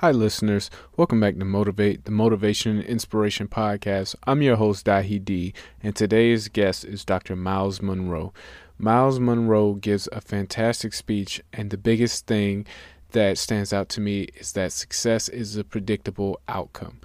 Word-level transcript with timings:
Hi, 0.00 0.10
listeners. 0.10 0.68
Welcome 0.98 1.20
back 1.20 1.38
to 1.38 1.44
Motivate, 1.46 2.04
the 2.04 2.10
Motivation 2.10 2.76
and 2.76 2.86
Inspiration 2.86 3.48
Podcast. 3.48 4.14
I'm 4.24 4.42
your 4.42 4.56
host, 4.56 4.84
Dahi 4.84 5.24
D, 5.24 5.54
and 5.82 5.96
today's 5.96 6.48
guest 6.48 6.84
is 6.84 7.02
Dr. 7.02 7.34
Myles 7.34 7.80
Munroe. 7.80 8.34
Myles 8.76 9.18
Munroe 9.18 9.72
gives 9.72 10.06
a 10.12 10.20
fantastic 10.20 10.92
speech, 10.92 11.42
and 11.50 11.70
the 11.70 11.78
biggest 11.78 12.26
thing 12.26 12.66
that 13.12 13.38
stands 13.38 13.72
out 13.72 13.88
to 13.88 14.02
me 14.02 14.28
is 14.36 14.52
that 14.52 14.72
success 14.72 15.30
is 15.30 15.56
a 15.56 15.64
predictable 15.64 16.40
outcome. 16.46 17.00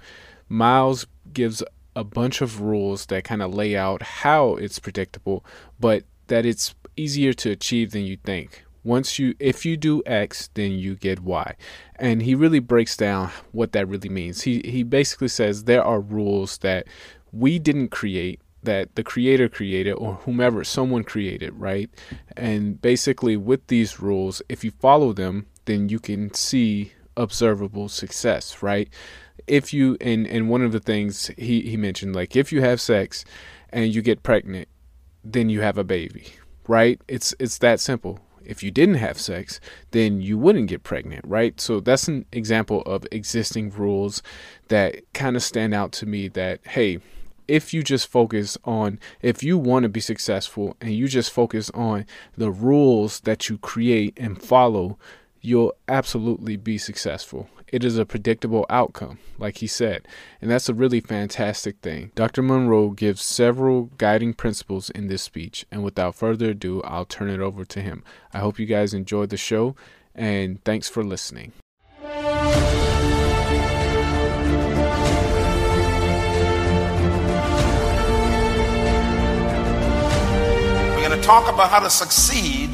Myles 0.50 1.06
gives 1.32 1.62
a 1.96 2.04
bunch 2.04 2.42
of 2.42 2.60
rules 2.60 3.06
that 3.06 3.24
kind 3.24 3.40
of 3.40 3.54
lay 3.54 3.74
out 3.74 4.02
how 4.02 4.56
it's 4.56 4.78
predictable, 4.78 5.46
but 5.80 6.04
that 6.26 6.44
it's 6.44 6.74
easier 6.98 7.32
to 7.32 7.52
achieve 7.52 7.92
than 7.92 8.02
you 8.02 8.18
think 8.18 8.64
once 8.84 9.18
you 9.18 9.34
if 9.38 9.64
you 9.64 9.76
do 9.76 10.02
x 10.06 10.48
then 10.54 10.72
you 10.72 10.94
get 10.96 11.20
y. 11.20 11.54
And 11.96 12.22
he 12.22 12.34
really 12.34 12.58
breaks 12.58 12.96
down 12.96 13.30
what 13.52 13.72
that 13.72 13.88
really 13.88 14.08
means. 14.08 14.42
He 14.42 14.62
he 14.64 14.82
basically 14.82 15.28
says 15.28 15.64
there 15.64 15.84
are 15.84 16.00
rules 16.00 16.58
that 16.58 16.86
we 17.32 17.58
didn't 17.58 17.88
create 17.88 18.40
that 18.62 18.94
the 18.94 19.02
creator 19.02 19.48
created 19.48 19.92
or 19.92 20.14
whomever 20.24 20.64
someone 20.64 21.04
created 21.04 21.52
right? 21.54 21.90
And 22.36 22.80
basically 22.80 23.36
with 23.36 23.66
these 23.68 24.00
rules 24.00 24.42
if 24.48 24.64
you 24.64 24.70
follow 24.70 25.12
them 25.12 25.46
then 25.64 25.88
you 25.88 26.00
can 26.00 26.34
see 26.34 26.92
observable 27.16 27.88
success 27.88 28.62
right? 28.62 28.88
If 29.46 29.72
you 29.72 29.96
and 30.00 30.26
and 30.26 30.48
one 30.48 30.62
of 30.62 30.72
the 30.72 30.80
things 30.80 31.30
he 31.38 31.62
he 31.62 31.76
mentioned 31.76 32.14
like 32.14 32.36
if 32.36 32.52
you 32.52 32.60
have 32.62 32.80
sex 32.80 33.24
and 33.70 33.94
you 33.94 34.02
get 34.02 34.22
pregnant 34.22 34.68
then 35.24 35.48
you 35.48 35.60
have 35.60 35.78
a 35.78 35.84
baby 35.84 36.26
right? 36.68 37.00
It's 37.08 37.34
it's 37.38 37.58
that 37.58 37.80
simple 37.80 38.20
if 38.46 38.62
you 38.62 38.70
didn't 38.70 38.96
have 38.96 39.18
sex, 39.18 39.60
then 39.90 40.20
you 40.20 40.38
wouldn't 40.38 40.68
get 40.68 40.82
pregnant, 40.82 41.24
right? 41.26 41.60
So 41.60 41.80
that's 41.80 42.08
an 42.08 42.26
example 42.32 42.82
of 42.82 43.06
existing 43.10 43.70
rules 43.70 44.22
that 44.68 45.00
kind 45.12 45.36
of 45.36 45.42
stand 45.42 45.74
out 45.74 45.92
to 45.92 46.06
me 46.06 46.28
that, 46.28 46.60
hey, 46.68 47.00
if 47.48 47.74
you 47.74 47.82
just 47.82 48.08
focus 48.08 48.56
on, 48.64 48.98
if 49.20 49.42
you 49.42 49.58
want 49.58 49.82
to 49.82 49.88
be 49.88 50.00
successful 50.00 50.76
and 50.80 50.94
you 50.94 51.08
just 51.08 51.30
focus 51.30 51.70
on 51.70 52.06
the 52.36 52.50
rules 52.50 53.20
that 53.20 53.48
you 53.48 53.58
create 53.58 54.14
and 54.16 54.40
follow, 54.40 54.98
you'll 55.40 55.74
absolutely 55.88 56.56
be 56.56 56.78
successful. 56.78 57.48
It 57.72 57.84
is 57.84 57.96
a 57.96 58.04
predictable 58.04 58.66
outcome, 58.68 59.18
like 59.38 59.58
he 59.58 59.66
said, 59.66 60.06
and 60.42 60.50
that's 60.50 60.68
a 60.68 60.74
really 60.74 61.00
fantastic 61.00 61.78
thing. 61.78 62.12
Dr. 62.14 62.42
Munroe 62.42 62.90
gives 62.90 63.22
several 63.22 63.84
guiding 63.96 64.34
principles 64.34 64.90
in 64.90 65.06
this 65.08 65.22
speech, 65.22 65.64
and 65.72 65.82
without 65.82 66.14
further 66.14 66.50
ado, 66.50 66.82
I'll 66.82 67.06
turn 67.06 67.30
it 67.30 67.40
over 67.40 67.64
to 67.64 67.80
him. 67.80 68.04
I 68.34 68.40
hope 68.40 68.58
you 68.58 68.66
guys 68.66 68.92
enjoyed 68.92 69.30
the 69.30 69.38
show, 69.38 69.74
and 70.14 70.62
thanks 70.64 70.90
for 70.90 71.02
listening. 71.02 71.54
Talk 81.22 81.48
about 81.54 81.70
how 81.70 81.78
to 81.78 81.88
succeed 81.88 82.68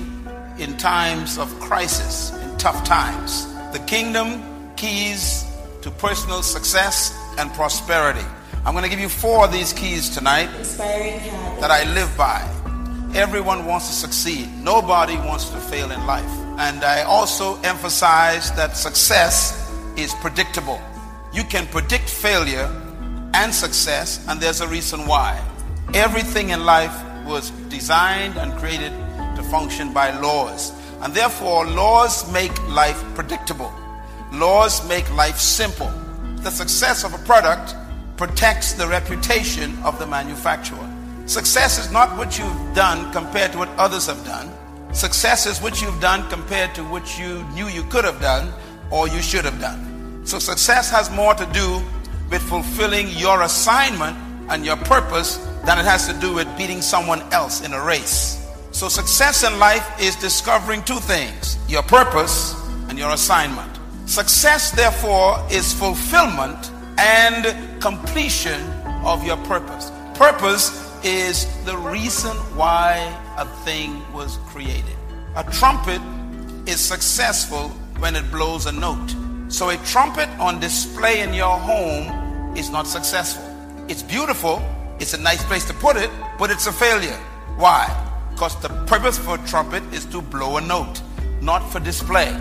in 0.59 0.79
times 0.79 1.37
of 1.37 1.61
crisis, 1.61 2.33
in 2.43 2.57
tough 2.57 2.83
times. 2.83 3.47
The 3.73 3.79
kingdom 3.81 4.58
keys 4.79 5.45
to 5.83 5.91
personal 5.91 6.43
success 6.43 7.13
and 7.37 7.53
prosperity. 7.53 8.25
I'm 8.65 8.75
going 8.75 8.85
to 8.85 8.91
give 8.91 9.01
you 9.01 9.09
four 9.09 9.47
of 9.47 9.53
these 9.53 9.73
keys 9.73 10.09
tonight 10.09 10.49
that 11.61 11.71
I 11.71 11.83
live 11.95 12.17
by. 12.17 12.41
Everyone 13.15 13.67
wants 13.67 13.89
to 13.89 13.93
succeed, 13.93 14.49
nobody 14.63 15.17
wants 15.17 15.51
to 15.51 15.57
fail 15.57 15.91
in 15.91 16.07
life. 16.07 16.31
And 16.59 16.85
I 16.85 17.03
also 17.03 17.61
emphasize 17.63 18.53
that 18.53 18.77
success 18.77 19.69
is 19.97 20.15
predictable. 20.15 20.81
You 21.33 21.43
can 21.45 21.67
predict 21.67 22.09
failure 22.09 22.71
and 23.35 23.53
success, 23.53 24.25
and 24.29 24.41
there's 24.41 24.61
a 24.61 24.69
reason 24.69 25.07
why. 25.07 25.43
Everything 25.95 26.51
in 26.51 26.65
life 26.65 26.95
was 27.25 27.51
designed 27.69 28.37
and 28.37 28.53
created 28.59 28.93
to 29.37 29.43
function 29.51 29.93
by 29.93 30.17
laws. 30.21 30.73
And 31.01 31.13
therefore, 31.15 31.67
laws 31.67 32.31
make 32.33 32.53
life 32.69 33.03
predictable. 33.15 33.73
Laws 34.39 34.87
make 34.89 35.13
life 35.17 35.39
simple. 35.39 35.91
The 36.43 36.51
success 36.51 37.03
of 37.03 37.13
a 37.13 37.19
product 37.19 37.75
protects 38.17 38.73
the 38.73 38.87
reputation 38.87 39.77
of 39.83 39.99
the 39.99 40.07
manufacturer. 40.07 40.89
Success 41.27 41.85
is 41.85 41.91
not 41.91 42.17
what 42.17 42.39
you've 42.39 42.75
done 42.75 43.13
compared 43.13 43.51
to 43.53 43.59
what 43.59 43.69
others 43.71 44.07
have 44.07 44.25
done. 44.25 44.49
Success 44.95 45.47
is 45.47 45.61
what 45.61 45.83
you've 45.83 46.01
done 46.01 46.29
compared 46.31 46.73
to 46.77 46.85
what 46.85 47.19
you 47.19 47.43
knew 47.53 47.67
you 47.67 47.83
could 47.85 48.05
have 48.05 48.21
done 48.21 48.53
or 48.93 49.09
you 49.09 49.21
should 49.21 49.45
have 49.45 49.61
done. 49.61 50.25
So 50.25 50.39
success 50.39 50.89
has 50.89 51.11
more 51.11 51.35
to 51.35 51.47
do 51.53 51.83
with 52.31 52.43
fulfilling 52.43 53.09
your 53.09 53.43
assignment 53.43 54.17
and 54.51 54.65
your 54.65 54.77
purpose 54.77 55.37
than 55.65 55.81
it 55.81 55.85
has 55.85 56.07
to 56.07 56.15
do 56.21 56.33
with 56.33 56.47
beating 56.57 56.81
someone 56.81 57.23
else 57.33 57.67
in 57.67 57.73
a 57.73 57.85
race. 57.85 58.47
So 58.71 58.89
success 58.89 59.43
in 59.43 59.59
life 59.59 60.01
is 60.01 60.15
discovering 60.15 60.85
two 60.85 61.01
things 61.01 61.59
your 61.69 61.83
purpose 61.83 62.55
and 62.89 62.97
your 62.97 63.11
assignment. 63.11 63.78
Success, 64.09 64.71
therefore, 64.71 65.39
is 65.51 65.75
fulfillment 65.75 66.73
and 66.97 67.45
completion 67.79 68.59
of 69.05 69.23
your 69.23 69.37
purpose. 69.45 69.93
Purpose 70.15 70.73
is 71.05 71.47
the 71.67 71.77
reason 71.77 72.35
why 72.57 72.97
a 73.37 73.45
thing 73.67 74.03
was 74.15 74.39
created. 74.47 74.97
A 75.37 75.45
trumpet 75.53 76.01
is 76.67 76.81
successful 76.81 77.69
when 77.99 78.17
it 78.17 78.29
blows 78.31 78.65
a 78.65 78.73
note. 78.73 79.15
So 79.49 79.69
a 79.69 79.77
trumpet 79.85 80.31
on 80.41 80.59
display 80.59 81.21
in 81.21 81.35
your 81.35 81.59
home 81.59 82.57
is 82.57 82.71
not 82.71 82.87
successful. 82.87 83.45
It's 83.89 84.03
beautiful, 84.03 84.63
it's 84.99 85.13
a 85.13 85.21
nice 85.21 85.45
place 85.45 85.67
to 85.67 85.75
put 85.75 85.99
it, 85.99 86.11
but 86.39 86.51
it's 86.51 86.67
a 86.67 86.73
failure. 86.73 87.19
Why? 87.59 87.87
Because 88.31 88.59
the 88.63 88.71
purpose 88.87 89.19
for 89.19 89.35
a 89.35 89.47
trumpet 89.47 89.83
is 89.93 90.07
to 90.07 90.23
blow 90.23 90.57
a 90.57 90.63
note, 90.63 91.03
not 91.43 91.61
for 91.71 91.79
display. 91.79 92.35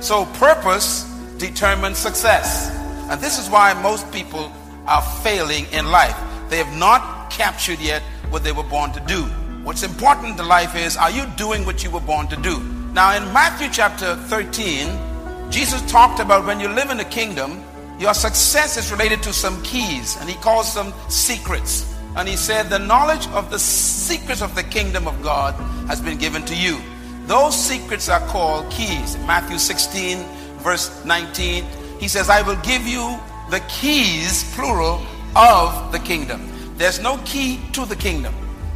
So 0.00 0.24
purpose 0.34 1.11
determines 1.42 1.98
success. 1.98 2.70
And 3.10 3.20
this 3.20 3.38
is 3.38 3.50
why 3.50 3.74
most 3.74 4.10
people 4.12 4.52
are 4.86 5.02
failing 5.22 5.66
in 5.72 5.86
life. 5.86 6.16
They 6.48 6.58
have 6.58 6.72
not 6.76 7.30
captured 7.30 7.80
yet 7.80 8.02
what 8.30 8.44
they 8.44 8.52
were 8.52 8.62
born 8.62 8.92
to 8.92 9.00
do. 9.00 9.24
What's 9.64 9.82
important 9.82 10.38
in 10.38 10.46
life 10.46 10.76
is 10.76 10.96
are 10.96 11.10
you 11.10 11.24
doing 11.36 11.66
what 11.66 11.82
you 11.82 11.90
were 11.90 12.00
born 12.00 12.28
to 12.28 12.36
do? 12.36 12.60
Now, 12.92 13.16
in 13.16 13.24
Matthew 13.32 13.68
chapter 13.72 14.16
13, 14.16 15.50
Jesus 15.50 15.82
talked 15.90 16.20
about 16.20 16.46
when 16.46 16.60
you 16.60 16.68
live 16.68 16.90
in 16.90 16.96
the 16.96 17.04
kingdom, 17.04 17.62
your 17.98 18.14
success 18.14 18.76
is 18.76 18.90
related 18.90 19.22
to 19.22 19.32
some 19.32 19.62
keys, 19.62 20.16
and 20.20 20.28
he 20.28 20.36
calls 20.36 20.74
them 20.74 20.92
secrets. 21.08 21.92
And 22.16 22.28
he 22.28 22.36
said, 22.36 22.68
The 22.68 22.78
knowledge 22.78 23.26
of 23.28 23.50
the 23.50 23.58
secrets 23.58 24.42
of 24.42 24.54
the 24.54 24.62
kingdom 24.62 25.08
of 25.08 25.22
God 25.22 25.54
has 25.88 26.00
been 26.00 26.18
given 26.18 26.44
to 26.44 26.54
you. 26.54 26.78
Those 27.26 27.56
secrets 27.56 28.08
are 28.08 28.20
called 28.26 28.70
keys. 28.70 29.16
Matthew 29.26 29.58
16, 29.58 30.18
verse 30.62 31.04
19, 31.04 31.64
he 31.98 32.08
says, 32.08 32.30
I 32.30 32.42
will 32.42 32.60
give 32.62 32.86
you 32.86 33.18
the 33.50 33.60
keys, 33.68 34.54
plural, 34.54 35.04
of 35.36 35.92
the 35.92 35.98
kingdom. 35.98 36.48
There's 36.76 37.00
no 37.00 37.18
key 37.24 37.60
to 37.72 37.84
the 37.84 37.96
kingdom. 37.96 38.34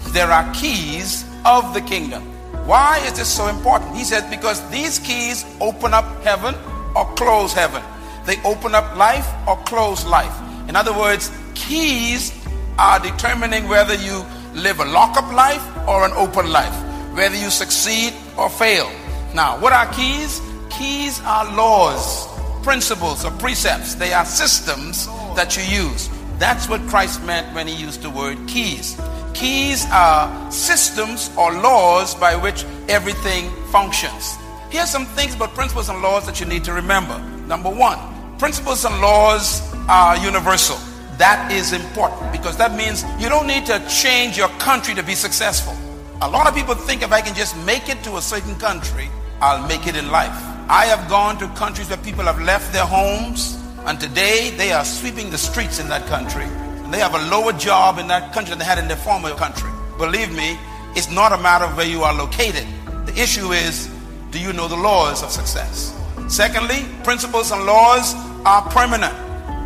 There 0.08 0.30
are 0.30 0.52
keys 0.54 1.24
of 1.44 1.74
the 1.74 1.80
kingdom. 1.80 2.22
Why 2.66 2.98
is 3.06 3.14
this 3.14 3.32
so 3.32 3.48
important? 3.48 3.96
He 3.96 4.04
says, 4.04 4.22
because 4.30 4.68
these 4.70 4.98
keys 4.98 5.44
open 5.60 5.94
up 5.94 6.04
heaven 6.22 6.54
or 6.94 7.06
close 7.14 7.52
heaven. 7.52 7.82
They 8.24 8.42
open 8.42 8.74
up 8.74 8.96
life 8.96 9.28
or 9.46 9.56
close 9.64 10.04
life. 10.04 10.34
In 10.68 10.76
other 10.76 10.92
words, 10.92 11.30
keys 11.54 12.32
are 12.78 12.98
determining 12.98 13.68
whether 13.68 13.94
you 13.94 14.24
live 14.54 14.80
a 14.80 14.84
lock-up 14.84 15.32
life 15.32 15.62
or 15.86 16.04
an 16.04 16.12
open 16.12 16.50
life, 16.50 16.74
whether 17.14 17.36
you 17.36 17.50
succeed 17.50 18.12
or 18.36 18.50
fail. 18.50 18.90
Now, 19.34 19.58
what 19.60 19.72
are 19.72 19.86
keys? 19.92 20.40
Keys 20.76 21.22
are 21.22 21.56
laws, 21.56 22.28
principles, 22.62 23.24
or 23.24 23.30
precepts. 23.32 23.94
They 23.94 24.12
are 24.12 24.26
systems 24.26 25.06
that 25.34 25.56
you 25.56 25.62
use. 25.62 26.10
That's 26.38 26.68
what 26.68 26.82
Christ 26.82 27.24
meant 27.24 27.54
when 27.54 27.66
he 27.66 27.74
used 27.74 28.02
the 28.02 28.10
word 28.10 28.36
keys. 28.46 29.00
Keys 29.32 29.86
are 29.90 30.50
systems 30.50 31.30
or 31.38 31.50
laws 31.54 32.14
by 32.14 32.36
which 32.36 32.66
everything 32.90 33.50
functions. 33.72 34.36
Here's 34.68 34.90
some 34.90 35.06
things 35.06 35.34
about 35.34 35.54
principles 35.54 35.88
and 35.88 36.02
laws 36.02 36.26
that 36.26 36.40
you 36.40 36.46
need 36.46 36.64
to 36.64 36.74
remember. 36.74 37.18
Number 37.46 37.70
one, 37.70 37.98
principles 38.38 38.84
and 38.84 39.00
laws 39.00 39.62
are 39.88 40.18
universal. 40.18 40.76
That 41.16 41.50
is 41.50 41.72
important 41.72 42.32
because 42.32 42.58
that 42.58 42.76
means 42.76 43.02
you 43.18 43.30
don't 43.30 43.46
need 43.46 43.64
to 43.64 43.82
change 43.88 44.36
your 44.36 44.48
country 44.58 44.94
to 44.94 45.02
be 45.02 45.14
successful. 45.14 45.74
A 46.20 46.28
lot 46.28 46.46
of 46.46 46.54
people 46.54 46.74
think 46.74 47.02
if 47.02 47.12
I 47.12 47.22
can 47.22 47.34
just 47.34 47.56
make 47.64 47.88
it 47.88 48.02
to 48.04 48.18
a 48.18 48.20
certain 48.20 48.56
country, 48.56 49.08
I'll 49.40 49.66
make 49.66 49.86
it 49.86 49.96
in 49.96 50.10
life. 50.10 50.55
I 50.68 50.86
have 50.86 51.08
gone 51.08 51.38
to 51.38 51.46
countries 51.54 51.88
where 51.88 51.98
people 51.98 52.24
have 52.24 52.42
left 52.42 52.72
their 52.72 52.84
homes, 52.84 53.56
and 53.86 54.00
today 54.00 54.50
they 54.56 54.72
are 54.72 54.84
sweeping 54.84 55.30
the 55.30 55.38
streets 55.38 55.78
in 55.78 55.88
that 55.90 56.04
country. 56.08 56.42
And 56.42 56.92
they 56.92 56.98
have 56.98 57.14
a 57.14 57.24
lower 57.30 57.52
job 57.52 58.00
in 58.00 58.08
that 58.08 58.32
country 58.32 58.50
than 58.50 58.58
they 58.58 58.64
had 58.64 58.78
in 58.78 58.88
their 58.88 58.96
former 58.96 59.32
country. 59.34 59.70
Believe 59.96 60.34
me, 60.34 60.58
it's 60.96 61.08
not 61.08 61.32
a 61.32 61.38
matter 61.38 61.66
of 61.66 61.76
where 61.76 61.86
you 61.86 62.02
are 62.02 62.12
located. 62.12 62.66
The 63.06 63.12
issue 63.16 63.52
is 63.52 63.88
Do 64.32 64.40
you 64.40 64.52
know 64.52 64.66
the 64.66 64.76
laws 64.76 65.22
of 65.22 65.30
success? 65.30 65.94
Secondly, 66.26 66.84
principles 67.04 67.52
and 67.52 67.64
laws 67.64 68.14
are 68.44 68.62
permanent. 68.70 69.14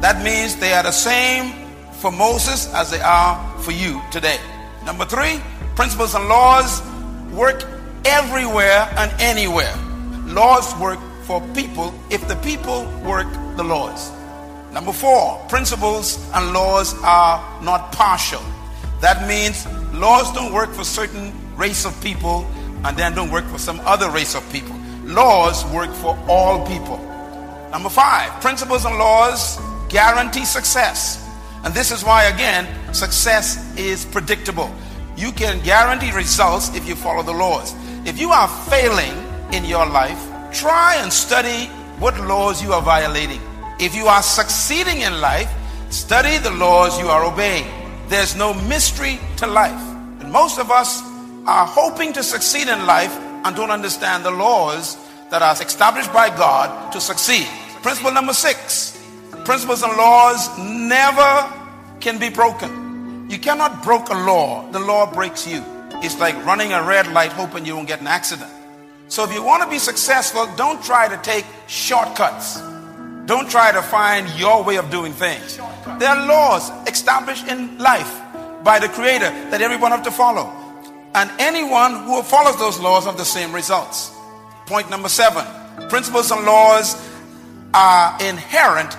That 0.03 0.23
means 0.23 0.57
they 0.57 0.75
are 0.75 0.83
the 0.83 0.93
same 0.93 1.67
for 1.95 2.13
Moses 2.13 2.73
as 2.75 2.91
they 2.91 3.01
are 3.01 3.41
for 3.61 3.73
you 3.73 4.03
today. 4.13 4.39
Number 4.85 5.07
three, 5.07 5.41
principles 5.77 6.15
and 6.15 6.29
laws 6.29 6.83
work 7.33 7.65
everywhere 8.05 8.87
and 8.99 9.11
anywhere. 9.19 9.75
Laws 10.31 10.79
work 10.79 11.01
for 11.25 11.41
people 11.55 11.93
if 12.09 12.27
the 12.29 12.37
people 12.37 12.85
work 13.05 13.27
the 13.57 13.65
laws. 13.65 14.13
Number 14.73 14.93
four, 14.93 15.45
principles 15.49 16.25
and 16.33 16.53
laws 16.53 16.95
are 17.03 17.61
not 17.63 17.91
partial. 17.91 18.41
That 19.01 19.27
means 19.27 19.67
laws 19.93 20.33
don't 20.33 20.53
work 20.53 20.71
for 20.73 20.85
certain 20.85 21.33
race 21.57 21.85
of 21.85 22.01
people 22.01 22.47
and 22.85 22.97
then 22.97 23.13
don't 23.13 23.33
work 23.33 23.45
for 23.47 23.59
some 23.59 23.81
other 23.81 24.09
race 24.11 24.37
of 24.37 24.49
people. 24.53 24.79
Laws 25.03 25.65
work 25.73 25.93
for 25.95 26.17
all 26.29 26.65
people. 26.65 26.99
Number 27.73 27.89
five, 27.89 28.41
principles 28.41 28.85
and 28.85 28.99
laws 28.99 29.59
guarantee 29.89 30.45
success. 30.45 31.29
And 31.65 31.75
this 31.75 31.91
is 31.91 32.05
why, 32.05 32.25
again, 32.25 32.69
success 32.95 33.77
is 33.77 34.05
predictable. 34.05 34.73
You 35.17 35.33
can 35.33 35.61
guarantee 35.65 36.13
results 36.13 36.75
if 36.77 36.89
you 36.89 36.95
follow 36.95 37.25
the 37.25 37.33
laws. 37.33 37.75
If 38.07 38.21
you 38.21 38.31
are 38.31 38.47
failing 38.71 39.27
in 39.53 39.65
your 39.65 39.87
life, 39.87 40.21
try 40.53 40.97
and 40.97 41.13
study 41.13 41.67
what 41.99 42.19
laws 42.21 42.63
you 42.63 42.73
are 42.73 42.83
violating. 42.83 43.41
If 43.79 43.95
you 43.95 44.07
are 44.07 44.23
succeeding 44.23 45.03
in 45.03 45.21
life, 45.21 45.51
study 45.91 46.39
the 46.39 46.51
laws 46.51 46.99
you 46.99 47.09
are 47.09 47.25
obeying. 47.25 47.67
There's 48.09 48.37
no 48.37 48.55
mystery 48.55 49.19
to 49.39 49.47
life. 49.47 49.81
And 50.21 50.33
most 50.33 50.59
of 50.59 50.71
us 50.71 51.03
are 51.47 51.67
hoping 51.67 52.13
to 52.15 52.23
succeed 52.23 52.69
in 52.69 52.87
life 52.87 53.17
and 53.45 53.57
don't 53.57 53.71
understand 53.71 54.25
the 54.25 54.31
laws 54.31 54.97
that 55.31 55.43
are 55.43 55.55
established 55.63 56.13
by 56.13 56.29
God 56.29 56.93
to 56.93 57.01
succeed. 57.01 57.47
Principle 57.83 58.13
number 58.13 58.35
six 58.35 58.97
principles 59.45 59.83
and 59.83 59.97
laws 59.97 60.49
never 60.59 61.51
can 62.01 62.19
be 62.19 62.29
broken. 62.29 63.29
You 63.31 63.39
cannot 63.39 63.83
break 63.83 64.09
a 64.09 64.15
law, 64.15 64.71
the 64.71 64.79
law 64.79 65.13
breaks 65.13 65.47
you. 65.47 65.65
It's 66.03 66.19
like 66.21 66.37
running 66.45 66.73
a 66.73 66.83
red 66.83 67.11
light 67.13 67.33
hoping 67.33 67.67
you 67.67 67.75
won't 67.75 67.89
get 67.89 68.01
an 68.01 68.07
accident. 68.07 68.51
So 69.11 69.25
if 69.25 69.35
you 69.35 69.43
want 69.43 69.65
to 69.65 69.69
be 69.69 69.81
successful, 69.81 70.47
don't 70.57 70.81
try 70.85 71.09
to 71.09 71.17
take 71.17 71.45
shortcuts. 71.67 72.61
Don't 73.27 73.51
try 73.51 73.73
to 73.73 73.83
find 73.83 74.31
your 74.39 74.63
way 74.63 74.77
of 74.77 74.89
doing 74.89 75.13
things. 75.13 75.57
There 75.99 76.09
are 76.09 76.27
laws 76.29 76.71
established 76.87 77.49
in 77.49 77.77
life 77.79 78.21
by 78.63 78.79
the 78.79 78.89
Creator 78.89 79.31
that 79.51 79.63
everyone 79.63 79.91
have 79.91 80.05
to 80.05 80.13
follow. 80.13 80.47
And 81.17 81.29
anyone 81.41 82.05
who 82.05 82.23
follows 82.23 82.57
those 82.61 82.79
laws 82.79 83.05
have 83.05 83.17
the 83.17 83.25
same 83.25 83.53
results. 83.53 84.13
Point 84.67 84.89
number 84.91 85.09
seven 85.09 85.45
principles 85.89 86.31
and 86.31 86.47
laws 86.47 86.95
are 87.75 88.17
inherent 88.23 88.97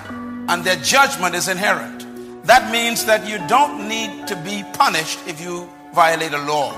and 0.49 0.61
their 0.65 0.75
judgment 0.83 1.35
is 1.35 1.47
inherent. 1.47 2.05
That 2.45 2.69
means 2.69 3.05
that 3.05 3.25
you 3.29 3.37
don't 3.47 3.87
need 3.87 4.27
to 4.27 4.35
be 4.35 4.65
punished 4.73 5.19
if 5.25 5.39
you 5.39 5.69
violate 5.95 6.33
a 6.33 6.43
law. 6.43 6.73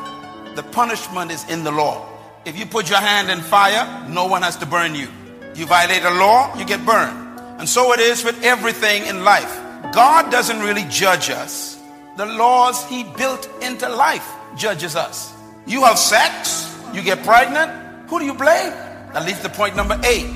The 0.53 0.61
punishment 0.61 1.31
is 1.31 1.49
in 1.49 1.63
the 1.63 1.71
law. 1.71 2.12
If 2.45 2.59
you 2.59 2.65
put 2.65 2.89
your 2.89 2.99
hand 2.99 3.29
in 3.29 3.39
fire, 3.39 4.05
no 4.09 4.25
one 4.27 4.41
has 4.41 4.57
to 4.57 4.65
burn 4.65 4.95
you. 4.95 5.07
You 5.55 5.65
violate 5.65 6.03
a 6.03 6.11
law, 6.11 6.53
you 6.57 6.65
get 6.65 6.85
burned. 6.85 7.39
And 7.57 7.69
so 7.69 7.93
it 7.93 8.01
is 8.01 8.25
with 8.25 8.43
everything 8.43 9.05
in 9.05 9.23
life. 9.23 9.61
God 9.93 10.29
doesn't 10.29 10.59
really 10.59 10.85
judge 10.89 11.29
us. 11.29 11.81
The 12.17 12.25
laws 12.25 12.85
he 12.89 13.05
built 13.17 13.49
into 13.61 13.87
life 13.87 14.29
judges 14.57 14.97
us. 14.97 15.33
You 15.65 15.85
have 15.85 15.97
sex, 15.97 16.77
you 16.93 17.01
get 17.01 17.23
pregnant, 17.23 17.71
who 18.09 18.19
do 18.19 18.25
you 18.25 18.33
blame? 18.33 18.71
That 19.13 19.25
leads 19.25 19.39
to 19.41 19.49
point 19.49 19.77
number 19.77 19.97
eight. 20.03 20.27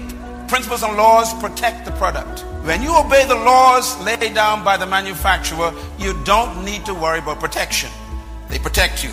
Principles 0.48 0.84
and 0.84 0.96
laws 0.96 1.34
protect 1.42 1.84
the 1.84 1.92
product. 1.92 2.46
When 2.64 2.82
you 2.82 2.96
obey 2.98 3.26
the 3.26 3.36
laws 3.36 4.00
laid 4.00 4.34
down 4.34 4.64
by 4.64 4.78
the 4.78 4.86
manufacturer, 4.86 5.74
you 6.00 6.18
don't 6.24 6.64
need 6.64 6.86
to 6.86 6.94
worry 6.94 7.20
about 7.20 7.42
protection. 7.42 7.90
They 8.48 8.60
protect 8.60 9.04
you. 9.04 9.10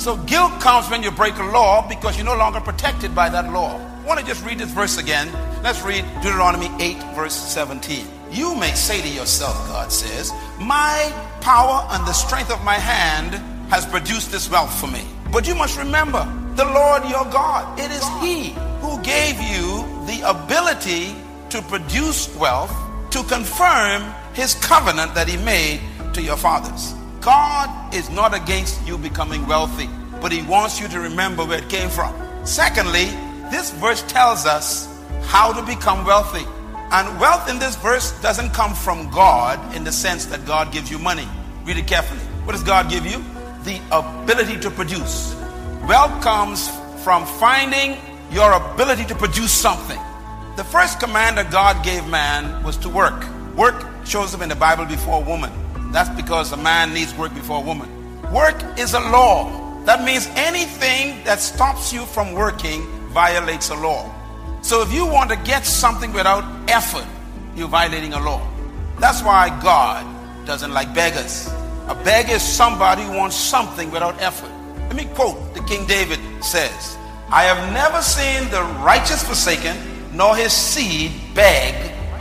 So 0.00 0.16
guilt 0.16 0.58
comes 0.60 0.88
when 0.88 1.02
you 1.02 1.10
break 1.10 1.36
a 1.36 1.44
law 1.44 1.86
because 1.86 2.16
you're 2.16 2.24
no 2.24 2.34
longer 2.34 2.58
protected 2.58 3.14
by 3.14 3.28
that 3.28 3.52
law. 3.52 3.76
I 3.76 4.06
want 4.06 4.18
to 4.18 4.24
just 4.24 4.42
read 4.42 4.56
this 4.56 4.70
verse 4.70 4.96
again. 4.96 5.30
Let's 5.62 5.82
read 5.82 6.06
Deuteronomy 6.22 6.70
8, 6.82 6.96
verse 7.14 7.34
17. 7.34 8.06
You 8.30 8.56
may 8.56 8.72
say 8.72 9.02
to 9.02 9.08
yourself, 9.08 9.54
God 9.68 9.92
says, 9.92 10.32
My 10.58 11.12
power 11.42 11.86
and 11.90 12.06
the 12.06 12.14
strength 12.14 12.50
of 12.50 12.64
my 12.64 12.76
hand 12.76 13.34
has 13.70 13.84
produced 13.84 14.32
this 14.32 14.50
wealth 14.50 14.72
for 14.80 14.86
me. 14.86 15.04
But 15.30 15.46
you 15.46 15.54
must 15.54 15.78
remember, 15.78 16.24
the 16.56 16.64
Lord 16.64 17.04
your 17.04 17.26
God, 17.26 17.78
it 17.78 17.90
is 17.90 18.08
He 18.22 18.56
who 18.80 18.98
gave 19.02 19.38
you 19.38 19.84
the 20.06 20.22
ability 20.24 21.14
to 21.50 21.60
produce 21.60 22.34
wealth 22.36 22.74
to 23.10 23.22
confirm 23.24 24.14
His 24.32 24.54
covenant 24.54 25.14
that 25.14 25.28
He 25.28 25.36
made 25.36 25.82
to 26.14 26.22
your 26.22 26.38
fathers. 26.38 26.94
God 27.20 27.94
is 27.94 28.08
not 28.08 28.34
against 28.34 28.86
you 28.86 28.96
becoming 28.96 29.46
wealthy, 29.46 29.88
but 30.22 30.32
He 30.32 30.42
wants 30.42 30.80
you 30.80 30.88
to 30.88 31.00
remember 31.00 31.44
where 31.44 31.58
it 31.58 31.68
came 31.68 31.90
from. 31.90 32.14
Secondly, 32.46 33.06
this 33.50 33.72
verse 33.72 34.02
tells 34.04 34.46
us 34.46 34.88
how 35.24 35.52
to 35.52 35.62
become 35.66 36.06
wealthy. 36.06 36.46
And 36.92 37.20
wealth 37.20 37.48
in 37.50 37.58
this 37.58 37.76
verse 37.76 38.18
doesn't 38.20 38.50
come 38.50 38.74
from 38.74 39.10
God 39.10 39.76
in 39.76 39.84
the 39.84 39.92
sense 39.92 40.26
that 40.26 40.46
God 40.46 40.72
gives 40.72 40.90
you 40.90 40.98
money. 40.98 41.28
Read 41.64 41.76
it 41.76 41.86
carefully. 41.86 42.20
What 42.44 42.52
does 42.52 42.64
God 42.64 42.90
give 42.90 43.04
you? 43.04 43.22
The 43.64 43.80
ability 43.92 44.58
to 44.60 44.70
produce. 44.70 45.34
Wealth 45.86 46.22
comes 46.22 46.70
from 47.04 47.26
finding 47.26 47.98
your 48.32 48.52
ability 48.52 49.04
to 49.04 49.14
produce 49.14 49.52
something. 49.52 50.00
The 50.56 50.64
first 50.64 50.98
command 50.98 51.36
that 51.36 51.50
God 51.50 51.84
gave 51.84 52.08
man 52.08 52.62
was 52.64 52.76
to 52.78 52.88
work. 52.88 53.26
Work 53.56 53.84
shows 54.06 54.34
up 54.34 54.40
in 54.40 54.48
the 54.48 54.56
Bible 54.56 54.86
before 54.86 55.22
woman. 55.22 55.52
That's 55.90 56.10
because 56.10 56.52
a 56.52 56.56
man 56.56 56.94
needs 56.94 57.14
work 57.14 57.34
before 57.34 57.58
a 57.58 57.60
woman. 57.60 57.88
Work 58.32 58.78
is 58.78 58.94
a 58.94 59.00
law. 59.00 59.82
That 59.84 60.04
means 60.04 60.28
anything 60.36 61.24
that 61.24 61.40
stops 61.40 61.92
you 61.92 62.04
from 62.06 62.32
working 62.32 62.82
violates 63.08 63.70
a 63.70 63.74
law. 63.74 64.14
So 64.62 64.82
if 64.82 64.92
you 64.92 65.06
want 65.06 65.30
to 65.30 65.36
get 65.36 65.66
something 65.66 66.12
without 66.12 66.44
effort, 66.68 67.06
you're 67.56 67.68
violating 67.68 68.12
a 68.12 68.20
law. 68.20 68.46
That's 68.98 69.22
why 69.22 69.48
God 69.62 70.06
doesn't 70.46 70.72
like 70.72 70.94
beggars. 70.94 71.48
A 71.88 71.94
beggar 72.04 72.34
is 72.34 72.42
somebody 72.42 73.02
who 73.02 73.16
wants 73.16 73.34
something 73.34 73.90
without 73.90 74.20
effort. 74.20 74.50
Let 74.76 74.94
me 74.94 75.06
quote 75.14 75.54
the 75.54 75.62
King 75.62 75.86
David 75.86 76.20
says, 76.44 76.96
I 77.30 77.44
have 77.44 77.72
never 77.72 78.02
seen 78.02 78.48
the 78.50 78.62
righteous 78.84 79.24
forsaken, 79.26 79.76
nor 80.12 80.36
his 80.36 80.52
seed 80.52 81.12
beg 81.34 81.74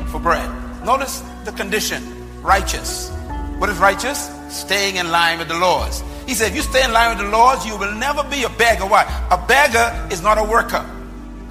for 0.07 0.19
bread. 0.19 0.49
Notice 0.85 1.23
the 1.45 1.51
condition 1.51 2.01
righteous. 2.41 3.11
What 3.59 3.69
is 3.69 3.77
righteous? 3.77 4.31
Staying 4.49 4.95
in 4.95 5.11
line 5.11 5.37
with 5.37 5.49
the 5.49 5.57
laws. 5.57 6.03
He 6.25 6.33
said, 6.33 6.51
if 6.51 6.55
you 6.55 6.61
stay 6.61 6.83
in 6.83 6.93
line 6.93 7.15
with 7.15 7.25
the 7.25 7.31
laws, 7.31 7.65
you 7.65 7.77
will 7.77 7.93
never 7.93 8.23
be 8.23 8.43
a 8.43 8.49
beggar. 8.49 8.85
Why? 8.85 9.03
A 9.29 9.37
beggar 9.47 10.07
is 10.11 10.21
not 10.21 10.37
a 10.37 10.43
worker. 10.43 10.85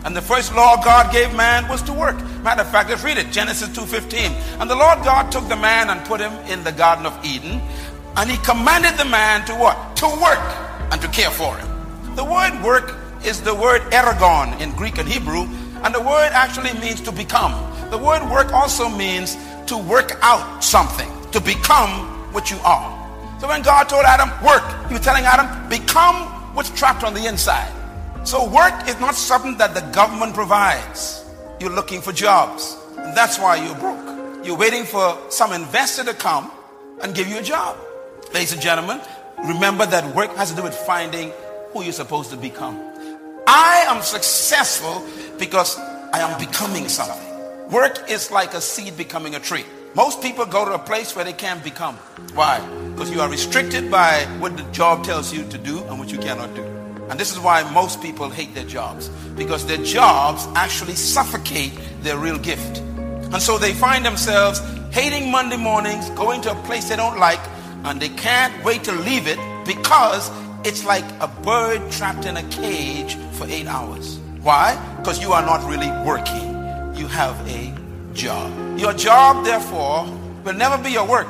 And 0.04 0.16
the 0.16 0.22
first 0.22 0.54
law 0.54 0.82
God 0.82 1.12
gave 1.12 1.34
man 1.34 1.68
was 1.68 1.82
to 1.82 1.92
work. 1.92 2.16
Matter 2.42 2.62
of 2.62 2.70
fact, 2.70 2.88
let's 2.88 3.04
read 3.04 3.18
it. 3.18 3.30
Genesis 3.30 3.68
2.15. 3.68 4.60
And 4.60 4.70
the 4.70 4.74
Lord 4.74 5.04
God 5.04 5.30
took 5.30 5.46
the 5.48 5.56
man 5.56 5.90
and 5.90 6.04
put 6.06 6.20
him 6.20 6.32
in 6.50 6.64
the 6.64 6.72
Garden 6.72 7.04
of 7.04 7.24
Eden. 7.24 7.60
And 8.16 8.30
he 8.30 8.38
commanded 8.38 8.98
the 8.98 9.04
man 9.04 9.44
to 9.46 9.54
what? 9.54 9.96
To 9.96 10.06
work 10.06 10.40
and 10.90 11.00
to 11.02 11.08
care 11.08 11.30
for 11.30 11.56
him. 11.56 11.68
The 12.14 12.24
word 12.24 12.62
work 12.62 12.96
is 13.24 13.42
the 13.42 13.54
word 13.54 13.82
ergon 13.92 14.58
in 14.60 14.72
Greek 14.76 14.98
and 14.98 15.08
Hebrew. 15.08 15.46
And 15.82 15.94
the 15.94 16.00
word 16.00 16.30
actually 16.32 16.72
means 16.80 17.00
to 17.02 17.12
become. 17.12 17.52
The 17.90 17.98
word 17.98 18.28
work 18.30 18.52
also 18.52 18.88
means 18.88 19.36
to 19.66 19.76
work 19.76 20.18
out 20.22 20.64
something, 20.64 21.10
to 21.32 21.40
become 21.40 21.90
what 22.32 22.50
you 22.50 22.58
are. 22.64 22.94
So 23.40 23.48
when 23.48 23.62
God 23.62 23.88
told 23.88 24.04
Adam, 24.04 24.30
work, 24.44 24.64
he 24.88 24.94
was 24.94 25.02
telling 25.02 25.24
Adam, 25.24 25.68
become 25.68 26.14
what's 26.54 26.70
trapped 26.70 27.04
on 27.04 27.14
the 27.14 27.26
inside. 27.26 27.72
So 28.24 28.48
work 28.50 28.88
is 28.88 28.98
not 29.00 29.14
something 29.14 29.56
that 29.58 29.74
the 29.74 29.80
government 29.92 30.34
provides. 30.34 31.24
You're 31.60 31.70
looking 31.70 32.00
for 32.00 32.12
jobs. 32.12 32.76
And 32.96 33.16
that's 33.16 33.38
why 33.38 33.56
you're 33.56 33.76
broke. 33.76 34.44
You're 34.44 34.56
waiting 34.56 34.84
for 34.84 35.16
some 35.30 35.52
investor 35.52 36.04
to 36.04 36.14
come 36.14 36.50
and 37.02 37.14
give 37.14 37.28
you 37.28 37.38
a 37.38 37.42
job. 37.42 37.76
Ladies 38.34 38.52
and 38.52 38.60
gentlemen, 38.60 39.00
remember 39.44 39.86
that 39.86 40.14
work 40.14 40.34
has 40.36 40.50
to 40.50 40.56
do 40.56 40.62
with 40.62 40.74
finding 40.74 41.32
who 41.72 41.82
you're 41.82 41.92
supposed 41.92 42.30
to 42.30 42.36
become. 42.36 42.76
I 43.46 43.86
am 43.88 44.02
successful 44.02 45.04
because 45.38 45.78
I 45.78 46.20
am 46.20 46.38
becoming 46.38 46.88
something. 46.88 47.70
Work 47.70 48.10
is 48.10 48.30
like 48.30 48.54
a 48.54 48.60
seed 48.60 48.96
becoming 48.96 49.34
a 49.34 49.40
tree. 49.40 49.64
Most 49.94 50.20
people 50.20 50.44
go 50.44 50.64
to 50.64 50.74
a 50.74 50.78
place 50.78 51.16
where 51.16 51.24
they 51.24 51.32
can't 51.32 51.64
become. 51.64 51.96
Why? 52.34 52.60
Because 52.90 53.10
you 53.10 53.20
are 53.20 53.28
restricted 53.28 53.90
by 53.90 54.24
what 54.38 54.56
the 54.56 54.62
job 54.64 55.02
tells 55.02 55.32
you 55.32 55.48
to 55.48 55.58
do 55.58 55.82
and 55.84 55.98
what 55.98 56.12
you 56.12 56.18
cannot 56.18 56.54
do. 56.54 56.62
And 57.08 57.18
this 57.18 57.32
is 57.32 57.40
why 57.40 57.62
most 57.72 58.02
people 58.02 58.28
hate 58.28 58.54
their 58.54 58.66
jobs 58.66 59.08
because 59.36 59.66
their 59.66 59.78
jobs 59.78 60.46
actually 60.54 60.94
suffocate 60.94 61.72
their 62.02 62.18
real 62.18 62.38
gift. 62.38 62.78
And 63.32 63.40
so 63.40 63.56
they 63.56 63.72
find 63.72 64.04
themselves 64.04 64.60
hating 64.90 65.30
Monday 65.30 65.56
mornings, 65.56 66.10
going 66.10 66.42
to 66.42 66.52
a 66.52 66.62
place 66.62 66.90
they 66.90 66.96
don't 66.96 67.18
like, 67.18 67.40
and 67.84 68.00
they 68.00 68.10
can't 68.10 68.52
wait 68.64 68.84
to 68.84 68.92
leave 68.92 69.26
it 69.26 69.38
because 69.64 70.30
it's 70.64 70.84
like 70.84 71.04
a 71.20 71.28
bird 71.28 71.90
trapped 71.90 72.26
in 72.26 72.36
a 72.36 72.42
cage 72.50 73.16
for 73.32 73.46
eight 73.48 73.66
hours. 73.66 74.18
Why? 74.42 74.76
Because 74.98 75.20
you 75.20 75.32
are 75.32 75.42
not 75.42 75.66
really 75.68 75.90
working. 76.06 76.54
You 76.94 77.06
have 77.06 77.36
a 77.48 77.77
job. 78.18 78.78
Your 78.78 78.92
job, 78.92 79.44
therefore, 79.44 80.04
will 80.44 80.54
never 80.54 80.76
be 80.82 80.90
your 80.90 81.06
work 81.06 81.28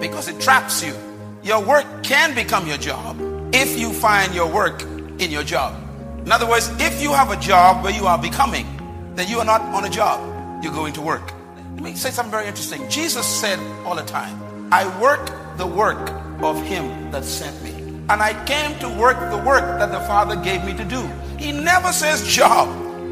because 0.00 0.26
it 0.26 0.40
traps 0.40 0.82
you. 0.82 0.94
Your 1.42 1.62
work 1.62 1.86
can 2.02 2.34
become 2.34 2.66
your 2.66 2.78
job 2.78 3.16
if 3.52 3.78
you 3.78 3.92
find 3.92 4.34
your 4.34 4.50
work 4.50 4.82
in 5.20 5.30
your 5.30 5.42
job. 5.42 5.76
In 6.24 6.32
other 6.32 6.48
words, 6.48 6.70
if 6.78 7.02
you 7.02 7.12
have 7.12 7.30
a 7.30 7.36
job 7.36 7.84
where 7.84 7.92
you 7.92 8.06
are 8.06 8.18
becoming, 8.18 8.66
then 9.14 9.28
you 9.28 9.38
are 9.38 9.44
not 9.44 9.60
on 9.74 9.84
a 9.84 9.90
job. 9.90 10.18
You're 10.64 10.72
going 10.72 10.94
to 10.94 11.02
work. 11.02 11.32
Let 11.74 11.82
me 11.82 11.94
say 11.94 12.10
something 12.10 12.30
very 12.30 12.46
interesting. 12.46 12.88
Jesus 12.88 13.26
said 13.26 13.58
all 13.84 13.94
the 13.94 14.02
time, 14.02 14.38
I 14.72 14.84
work 15.00 15.30
the 15.56 15.66
work 15.66 16.10
of 16.42 16.62
him 16.62 17.10
that 17.10 17.24
sent 17.24 17.62
me. 17.62 17.70
And 18.08 18.22
I 18.22 18.32
came 18.44 18.78
to 18.80 18.88
work 18.88 19.18
the 19.30 19.38
work 19.38 19.64
that 19.78 19.92
the 19.92 20.00
Father 20.00 20.36
gave 20.36 20.64
me 20.64 20.74
to 20.76 20.84
do. 20.84 21.02
He 21.38 21.52
never 21.52 21.92
says 21.92 22.26
job. 22.26 22.68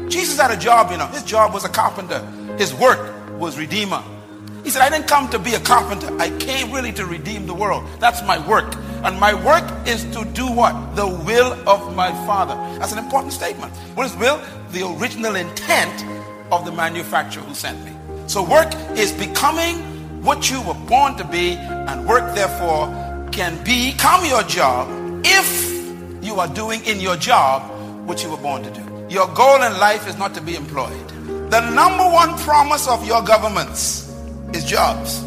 Jesus 0.09 0.39
had 0.39 0.51
a 0.51 0.57
job, 0.57 0.91
you 0.91 0.97
know. 0.97 1.07
His 1.07 1.23
job 1.23 1.53
was 1.53 1.63
a 1.63 1.69
carpenter. 1.69 2.19
His 2.57 2.73
work 2.73 2.99
was 3.39 3.57
redeemer. 3.57 4.03
He 4.63 4.69
said, 4.69 4.81
I 4.81 4.89
didn't 4.89 5.07
come 5.07 5.29
to 5.29 5.39
be 5.39 5.55
a 5.55 5.59
carpenter. 5.59 6.15
I 6.19 6.29
came 6.37 6.71
really 6.71 6.91
to 6.93 7.05
redeem 7.05 7.47
the 7.47 7.53
world. 7.53 7.85
That's 7.99 8.21
my 8.23 8.45
work. 8.47 8.75
And 9.03 9.19
my 9.19 9.33
work 9.33 9.63
is 9.87 10.03
to 10.11 10.25
do 10.33 10.51
what? 10.51 10.95
The 10.95 11.07
will 11.07 11.53
of 11.67 11.95
my 11.95 12.11
Father. 12.27 12.55
That's 12.77 12.91
an 12.91 12.99
important 12.99 13.33
statement. 13.33 13.73
What 13.95 14.05
is 14.05 14.15
will? 14.17 14.39
The 14.71 14.85
original 14.99 15.35
intent 15.35 16.05
of 16.51 16.65
the 16.65 16.71
manufacturer 16.71 17.41
who 17.43 17.55
sent 17.55 17.83
me. 17.85 17.93
So 18.27 18.43
work 18.43 18.71
is 18.97 19.11
becoming 19.13 19.77
what 20.21 20.51
you 20.51 20.61
were 20.61 20.73
born 20.73 21.15
to 21.15 21.23
be, 21.23 21.53
and 21.53 22.05
work, 22.05 22.35
therefore, 22.35 22.87
can 23.31 23.55
become 23.63 24.25
your 24.25 24.43
job 24.43 24.89
if 25.25 26.23
you 26.23 26.35
are 26.35 26.47
doing 26.47 26.83
in 26.85 26.99
your 26.99 27.15
job 27.15 27.63
what 28.05 28.21
you 28.21 28.29
were 28.29 28.37
born 28.37 28.61
to 28.63 28.71
do. 28.71 29.07
Your 29.09 29.27
goal 29.33 29.63
in 29.63 29.79
life 29.79 30.07
is 30.07 30.17
not 30.17 30.35
to 30.35 30.41
be 30.41 30.55
employed. 30.55 31.08
The 31.49 31.67
number 31.71 32.03
one 32.03 32.37
promise 32.37 32.87
of 32.87 33.07
your 33.07 33.23
governments 33.23 34.07
is 34.53 34.63
jobs. 34.63 35.25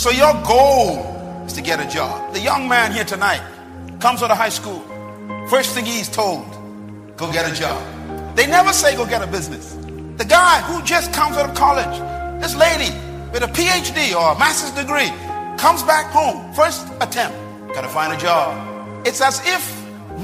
So 0.00 0.10
your 0.10 0.32
goal 0.44 1.44
is 1.44 1.52
to 1.54 1.60
get 1.60 1.84
a 1.84 1.90
job. 1.90 2.32
The 2.32 2.38
young 2.38 2.68
man 2.68 2.92
here 2.92 3.02
tonight 3.02 3.42
comes 3.98 4.22
out 4.22 4.30
of 4.30 4.36
high 4.36 4.48
school. 4.48 4.78
First 5.48 5.74
thing 5.74 5.84
he's 5.84 6.08
told, 6.08 6.46
go 7.16 7.32
get 7.32 7.50
a 7.50 7.52
job. 7.52 7.82
They 8.36 8.46
never 8.46 8.72
say 8.72 8.94
go 8.94 9.04
get 9.04 9.22
a 9.22 9.26
business. 9.26 9.74
The 10.18 10.24
guy 10.24 10.60
who 10.60 10.84
just 10.84 11.12
comes 11.12 11.36
out 11.36 11.50
of 11.50 11.56
college, 11.56 11.98
this 12.40 12.54
lady 12.54 12.94
with 13.32 13.42
a 13.42 13.48
PhD 13.48 14.14
or 14.14 14.36
a 14.36 14.38
master's 14.38 14.70
degree, 14.80 15.10
comes 15.58 15.82
back 15.82 16.12
home, 16.12 16.54
first 16.54 16.86
attempt, 17.00 17.36
gotta 17.74 17.88
find 17.88 18.12
a 18.12 18.16
job. 18.16 19.04
It's 19.04 19.20
as 19.20 19.42
if 19.44 19.62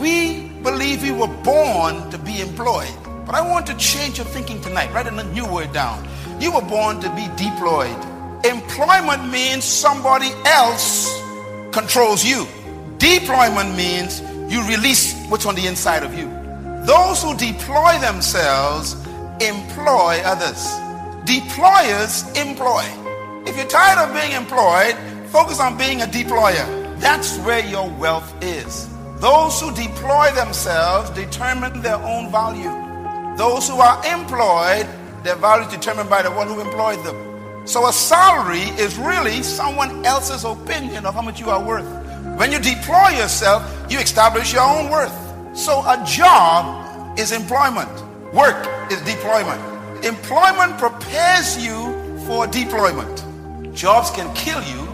we 0.01 0.51
believe 0.63 1.03
we 1.03 1.11
were 1.11 1.35
born 1.43 2.09
to 2.13 2.19
be 2.19 2.41
employed. 2.41 2.95
But 3.27 3.35
I 3.35 3.41
want 3.41 3.67
to 3.67 3.77
change 3.77 4.19
your 4.19 4.27
thinking 4.27 4.61
tonight. 4.61 4.93
Write 4.95 5.09
a 5.09 5.25
new 5.35 5.45
word 5.45 5.73
down. 5.73 6.07
You 6.41 6.53
were 6.53 6.63
born 6.63 7.01
to 7.01 7.11
be 7.11 7.27
deployed. 7.37 7.99
Employment 8.47 9.33
means 9.33 9.65
somebody 9.65 10.31
else 10.45 11.21
controls 11.73 12.25
you. 12.25 12.47
Deployment 12.99 13.77
means 13.77 14.21
you 14.49 14.63
release 14.69 15.13
what's 15.27 15.45
on 15.45 15.57
the 15.57 15.67
inside 15.67 16.05
of 16.05 16.17
you. 16.17 16.27
Those 16.87 17.21
who 17.21 17.37
deploy 17.37 17.99
themselves 17.99 18.95
employ 19.41 20.23
others. 20.25 20.65
Deployers 21.27 22.31
employ. 22.41 22.85
If 23.45 23.57
you're 23.57 23.67
tired 23.67 24.09
of 24.09 24.15
being 24.15 24.33
employed, 24.33 24.95
focus 25.31 25.59
on 25.59 25.77
being 25.77 26.03
a 26.03 26.07
deployer. 26.07 27.01
That's 27.01 27.39
where 27.39 27.67
your 27.67 27.91
wealth 27.91 28.33
is. 28.41 28.89
Those 29.19 29.61
who 29.61 29.75
deploy 29.75 30.31
themselves 30.33 31.11
determine 31.11 31.83
their 31.83 31.97
own 31.97 32.31
value. 32.31 32.86
Those 33.37 33.69
who 33.69 33.77
are 33.81 33.99
employed, 34.07 34.89
their 35.23 35.37
value 35.37 35.67
is 35.67 35.73
determined 35.73 36.09
by 36.09 36.23
the 36.23 36.31
one 36.31 36.49
who 36.49 36.61
employed 36.61 37.05
them. 37.05 37.67
So 37.67 37.87
a 37.87 37.93
salary 37.93 38.71
is 38.81 38.97
really 38.97 39.43
someone 39.43 40.07
else's 40.07 40.45
opinion 40.45 41.05
of 41.05 41.15
how 41.15 41.21
much 41.21 41.39
you 41.39 41.51
are 41.51 41.63
worth. 41.63 41.87
When 42.39 42.51
you 42.51 42.59
deploy 42.59 43.11
yourself, 43.11 43.63
you 43.91 43.99
establish 43.99 44.55
your 44.55 44.63
own 44.63 44.91
worth. 44.91 45.13
So 45.55 45.81
a 45.81 46.03
job 46.07 47.19
is 47.19 47.33
employment. 47.33 47.91
Work 48.33 48.91
is 48.91 49.01
deployment. 49.03 49.61
Employment 50.05 50.79
prepares 50.79 51.63
you 51.63 52.21
for 52.27 52.47
deployment. 52.47 53.75
Jobs 53.75 54.11
can 54.11 54.33
kill 54.35 54.63
you 54.63 54.89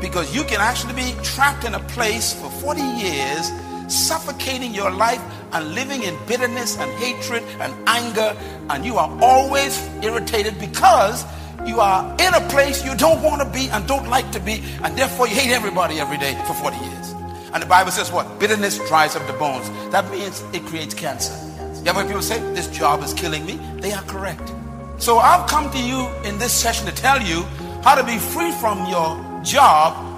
because 0.00 0.34
you 0.34 0.44
can 0.44 0.60
actually 0.60 0.94
be 0.94 1.12
trapped 1.22 1.64
in 1.64 1.74
a 1.74 1.80
place 1.80 2.32
for 2.34 2.50
40 2.50 2.82
years, 2.82 3.50
suffocating 3.90 4.74
your 4.74 4.90
life 4.90 5.22
and 5.52 5.74
living 5.74 6.02
in 6.02 6.16
bitterness 6.26 6.78
and 6.78 6.90
hatred 6.92 7.42
and 7.60 7.74
anger, 7.88 8.36
and 8.70 8.84
you 8.84 8.96
are 8.96 9.10
always 9.20 9.78
irritated 10.02 10.58
because 10.58 11.24
you 11.66 11.80
are 11.80 12.04
in 12.20 12.34
a 12.34 12.48
place 12.48 12.84
you 12.84 12.94
don't 12.96 13.22
want 13.22 13.42
to 13.42 13.48
be 13.48 13.68
and 13.70 13.86
don't 13.86 14.08
like 14.08 14.30
to 14.32 14.40
be, 14.40 14.62
and 14.82 14.96
therefore 14.96 15.28
you 15.28 15.34
hate 15.34 15.52
everybody 15.52 16.00
every 16.00 16.18
day 16.18 16.34
for 16.46 16.54
40 16.54 16.76
years. 16.76 17.14
And 17.52 17.62
the 17.62 17.66
Bible 17.66 17.90
says 17.90 18.12
what? 18.12 18.38
Bitterness 18.38 18.78
dries 18.88 19.16
up 19.16 19.26
the 19.26 19.32
bones. 19.32 19.68
That 19.90 20.08
means 20.10 20.42
it 20.52 20.64
creates 20.66 20.94
cancer. 20.94 21.34
Yeah, 21.82 21.90
ever 21.90 22.04
people 22.04 22.22
say, 22.22 22.38
This 22.54 22.68
job 22.68 23.02
is 23.02 23.12
killing 23.12 23.44
me? 23.44 23.58
They 23.78 23.92
are 23.92 24.02
correct. 24.02 24.52
So 24.98 25.18
I've 25.18 25.48
come 25.48 25.70
to 25.70 25.82
you 25.82 26.08
in 26.24 26.38
this 26.38 26.52
session 26.52 26.86
to 26.86 26.92
tell 26.92 27.20
you 27.20 27.42
how 27.82 27.94
to 27.94 28.04
be 28.04 28.18
free 28.18 28.52
from 28.52 28.86
your 28.86 29.18
job 29.42 30.09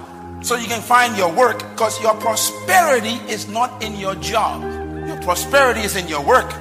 so 0.43 0.55
you 0.55 0.67
can 0.67 0.81
find 0.81 1.17
your 1.17 1.31
work 1.31 1.59
because 1.71 2.01
your 2.01 2.13
prosperity 2.15 3.15
is 3.31 3.47
not 3.47 3.81
in 3.81 3.95
your 3.95 4.15
job. 4.15 4.61
Your 5.07 5.19
prosperity 5.21 5.79
is 5.81 5.95
in 5.95 6.07
your 6.07 6.21
work. 6.21 6.51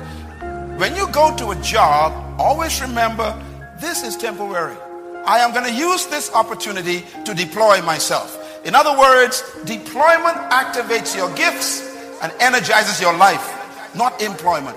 When 0.79 0.95
you 0.95 1.09
go 1.11 1.37
to 1.37 1.51
a 1.51 1.57
job, 1.57 2.13
always 2.41 2.81
remember 2.81 3.35
this 3.81 4.05
is 4.05 4.17
temporary. 4.17 4.77
I 5.27 5.41
am 5.41 5.53
going 5.53 5.67
to 5.67 5.75
use 5.75 6.07
this 6.07 6.33
opportunity 6.33 7.05
to 7.25 7.35
deploy 7.35 7.83
myself. 7.83 8.39
In 8.65 8.77
other 8.77 8.97
words, 8.97 9.43
deployment 9.65 10.39
activates 10.51 11.17
your 11.17 11.35
gifts 11.35 11.83
and 12.23 12.33
energizes 12.39 13.01
your 13.01 13.17
life, 13.17 13.45
not 13.97 14.23
employment. 14.23 14.77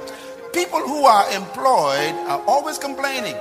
People 0.51 0.79
who 0.79 1.05
are 1.05 1.29
employed 1.31 2.13
are 2.25 2.41
always 2.47 2.79
complaining. 2.79 3.35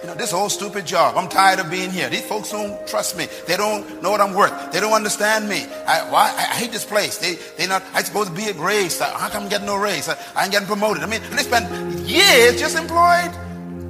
You 0.00 0.06
know, 0.06 0.14
this 0.14 0.30
whole 0.30 0.48
stupid 0.48 0.86
job. 0.86 1.16
I'm 1.16 1.28
tired 1.28 1.58
of 1.58 1.70
being 1.70 1.90
here. 1.90 2.08
These 2.08 2.26
folks 2.26 2.52
don't 2.52 2.86
trust 2.86 3.16
me. 3.18 3.26
They 3.48 3.56
don't 3.56 4.00
know 4.00 4.10
what 4.12 4.20
I'm 4.20 4.32
worth. 4.32 4.72
They 4.72 4.78
don't 4.78 4.92
understand 4.92 5.48
me. 5.48 5.66
I, 5.86 6.08
why, 6.10 6.26
I 6.26 6.54
hate 6.54 6.70
this 6.70 6.84
place. 6.84 7.18
They, 7.18 7.34
they 7.56 7.66
not, 7.66 7.82
I 7.94 8.02
supposed 8.04 8.30
to 8.30 8.34
be 8.36 8.48
a 8.48 8.52
raise. 8.54 9.00
How 9.00 9.28
come 9.28 9.44
I'm 9.44 9.48
getting 9.48 9.66
no 9.66 9.76
raise? 9.76 10.08
I, 10.08 10.16
I 10.36 10.44
ain't 10.44 10.52
getting 10.52 10.68
promoted. 10.68 11.02
I 11.02 11.06
mean, 11.06 11.20
they 11.32 11.42
spend 11.42 11.66
years 12.08 12.60
just 12.60 12.76
employed 12.76 13.32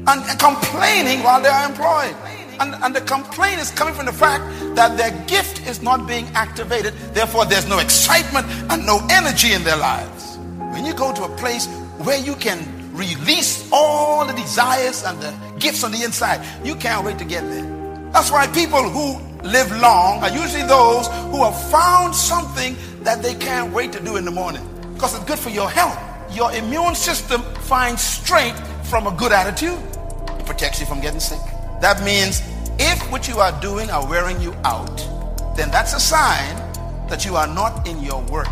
and, 0.09 0.25
and 0.25 0.41
complaining 0.41 1.23
while 1.23 1.43
they 1.43 1.51
are 1.51 1.69
employed. 1.69 2.17
And, 2.61 2.75
and 2.83 2.97
the 2.97 3.03
complaint 3.03 3.61
is 3.61 3.71
coming 3.71 3.93
from 3.93 4.07
the 4.07 4.13
fact 4.13 4.43
that 4.77 4.97
their 4.97 5.11
gift 5.27 5.67
is 5.67 5.83
not 5.83 6.09
being 6.09 6.27
activated. 6.35 6.95
Therefore, 7.13 7.45
there's 7.45 7.69
no 7.69 7.81
excitement 7.81 8.47
and 8.71 8.87
no 8.87 9.07
energy 9.11 9.53
in 9.53 9.63
their 9.63 9.77
lives. 9.77 10.39
When 10.73 10.87
you 10.87 10.95
go 10.95 11.13
to 11.13 11.25
a 11.25 11.37
place 11.37 11.67
where 11.99 12.19
you 12.19 12.35
can 12.35 12.67
release 12.95 13.69
all 13.71 14.25
the 14.27 14.33
desires 14.33 15.05
and 15.05 15.21
the 15.21 15.48
gifts 15.59 15.85
on 15.85 15.93
the 15.93 16.03
inside, 16.03 16.45
you 16.65 16.75
can't 16.75 17.05
wait 17.05 17.19
to 17.19 17.25
get 17.25 17.43
there. 17.43 18.11
That's 18.13 18.31
why 18.31 18.47
people 18.49 18.83
who 18.83 19.21
live 19.43 19.71
long 19.81 20.23
are 20.23 20.31
usually 20.31 20.65
those 20.65 21.07
who 21.31 21.45
have 21.45 21.71
found 21.71 22.15
something 22.15 22.77
that 23.03 23.23
they 23.23 23.35
can't 23.35 23.73
wait 23.73 23.93
to 23.93 24.03
do 24.03 24.17
in 24.17 24.25
the 24.25 24.31
morning 24.31 24.67
because 24.95 25.15
it's 25.15 25.25
good 25.25 25.39
for 25.39 25.51
your 25.51 25.71
health. 25.71 25.99
Your 26.35 26.53
immune 26.53 26.95
system 26.95 27.43
finds 27.63 28.03
strength 28.03 28.61
from 28.89 29.07
a 29.07 29.13
good 29.13 29.33
attitude. 29.33 29.79
It 30.39 30.47
protects 30.47 30.81
you 30.81 30.87
from 30.87 31.01
getting 31.01 31.21
sick. 31.21 31.41
That 31.81 32.03
means 32.05 32.43
if 32.79 33.11
what 33.11 33.29
you 33.29 33.39
are 33.39 33.59
doing 33.61 33.91
are 33.91 34.07
wearing 34.09 34.41
you 34.41 34.55
out, 34.65 34.97
then 35.57 35.71
that's 35.71 35.95
a 35.95 36.01
sign 36.01 36.57
that 37.09 37.25
you 37.25 37.37
are 37.37 37.47
not 37.47 37.87
in 37.87 38.03
your 38.03 38.23
work. 38.25 38.49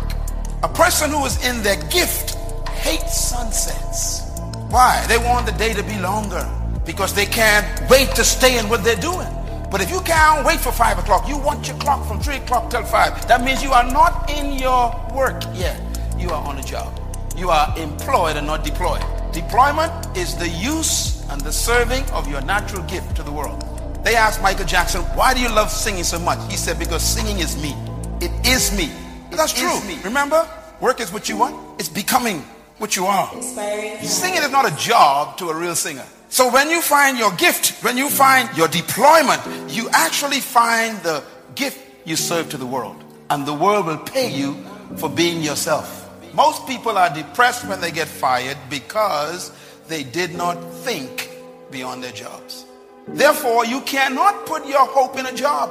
A 0.63 0.69
person 0.69 1.11
who 1.11 1.25
is 1.25 1.43
in 1.45 1.61
their 1.63 1.81
gift 1.89 2.35
hates 2.69 3.29
sunsets. 3.29 4.23
Why? 4.69 5.05
They 5.07 5.17
want 5.17 5.45
the 5.45 5.51
day 5.53 5.73
to 5.73 5.83
be 5.83 5.99
longer 5.99 6.49
because 6.87 7.13
they 7.13 7.25
can't 7.25 7.67
wait 7.89 8.09
to 8.15 8.23
stay 8.23 8.57
in 8.57 8.67
what 8.69 8.83
they're 8.83 8.95
doing. 8.95 9.27
But 9.69 9.81
if 9.81 9.91
you 9.91 9.99
can't 10.01 10.47
wait 10.47 10.59
for 10.59 10.71
five 10.71 10.97
o'clock, 10.97 11.27
you 11.27 11.37
want 11.37 11.67
your 11.67 11.77
clock 11.77 12.07
from 12.07 12.21
three 12.21 12.37
o'clock 12.37 12.69
till 12.71 12.85
five. 12.85 13.27
That 13.27 13.43
means 13.43 13.61
you 13.61 13.73
are 13.73 13.83
not 13.83 14.29
in 14.31 14.53
your 14.53 14.95
work 15.13 15.43
yet. 15.53 15.79
You 16.17 16.29
are 16.29 16.41
on 16.47 16.57
a 16.57 16.63
job. 16.63 16.97
You 17.35 17.49
are 17.49 17.77
employed 17.77 18.37
and 18.37 18.47
not 18.47 18.63
deployed. 18.63 19.03
Deployment 19.33 19.91
is 20.17 20.35
the 20.35 20.47
use 20.47 21.21
and 21.29 21.41
the 21.41 21.51
serving 21.51 22.09
of 22.11 22.27
your 22.29 22.41
natural 22.41 22.81
gift 22.83 23.15
to 23.17 23.23
the 23.23 23.31
world. 23.31 23.61
They 24.03 24.15
asked 24.15 24.41
Michael 24.41 24.65
Jackson, 24.65 25.01
why 25.17 25.33
do 25.33 25.41
you 25.41 25.49
love 25.49 25.69
singing 25.69 26.05
so 26.05 26.17
much? 26.17 26.39
He 26.49 26.55
said, 26.55 26.79
because 26.79 27.03
singing 27.03 27.39
is 27.39 27.61
me. 27.61 27.75
It 28.21 28.31
is 28.47 28.75
me. 28.75 28.89
That's 29.31 29.51
true. 29.51 29.79
Me. 29.85 29.99
Remember, 30.05 30.47
work 30.79 31.01
is 31.01 31.11
what 31.11 31.27
you 31.27 31.35
want. 31.35 31.79
It's 31.79 31.89
becoming 31.89 32.39
what 32.77 32.95
you 32.95 33.05
are. 33.05 33.29
Inspiring. 33.35 34.01
Singing 34.03 34.41
is 34.41 34.51
not 34.51 34.71
a 34.71 34.75
job 34.77 35.37
to 35.39 35.49
a 35.49 35.55
real 35.55 35.75
singer. 35.75 36.05
So 36.29 36.51
when 36.51 36.69
you 36.69 36.81
find 36.81 37.17
your 37.17 37.31
gift, 37.33 37.83
when 37.83 37.97
you 37.97 38.09
find 38.09 38.55
your 38.57 38.67
deployment, 38.67 39.41
you 39.71 39.89
actually 39.91 40.39
find 40.39 40.97
the 40.99 41.23
gift 41.55 41.79
you 42.05 42.15
serve 42.15 42.49
to 42.49 42.57
the 42.57 42.65
world. 42.65 43.03
And 43.29 43.45
the 43.45 43.53
world 43.53 43.85
will 43.85 43.97
pay 43.97 44.31
you 44.31 44.55
for 44.97 45.09
being 45.09 45.41
yourself. 45.41 46.03
Most 46.33 46.67
people 46.67 46.97
are 46.97 47.13
depressed 47.13 47.67
when 47.67 47.81
they 47.81 47.91
get 47.91 48.07
fired 48.07 48.57
because 48.69 49.51
they 49.87 50.03
did 50.03 50.35
not 50.35 50.55
think 50.85 51.29
beyond 51.71 52.03
their 52.03 52.11
jobs. 52.11 52.65
Therefore, 53.07 53.65
you 53.65 53.81
cannot 53.81 54.45
put 54.45 54.67
your 54.67 54.85
hope 54.85 55.17
in 55.17 55.25
a 55.25 55.33
job. 55.33 55.69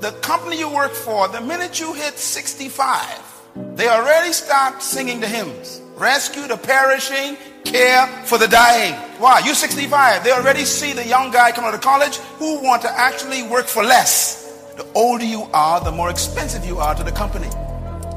The 0.00 0.10
company 0.22 0.58
you 0.58 0.68
work 0.68 0.92
for, 0.92 1.28
the 1.28 1.40
minute 1.40 1.78
you 1.80 1.94
hit 1.94 2.18
65, 2.18 3.22
they 3.76 3.88
already 3.88 4.32
start 4.32 4.82
singing 4.82 5.20
the 5.20 5.28
hymns. 5.28 5.80
Rescue 5.96 6.48
the 6.48 6.56
perishing, 6.56 7.36
care 7.64 8.06
for 8.24 8.38
the 8.38 8.48
dying. 8.48 8.94
Why? 9.18 9.40
You're 9.44 9.54
65. 9.54 10.22
They 10.22 10.32
already 10.32 10.64
see 10.64 10.92
the 10.92 11.06
young 11.06 11.30
guy 11.30 11.50
coming 11.52 11.68
out 11.68 11.74
of 11.74 11.80
college 11.80 12.16
who 12.38 12.62
want 12.62 12.82
to 12.82 12.90
actually 12.90 13.42
work 13.42 13.66
for 13.66 13.82
less. 13.82 14.44
The 14.76 14.86
older 14.94 15.24
you 15.24 15.48
are, 15.52 15.80
the 15.80 15.92
more 15.92 16.10
expensive 16.10 16.64
you 16.64 16.78
are 16.78 16.94
to 16.94 17.02
the 17.02 17.12
company. 17.12 17.48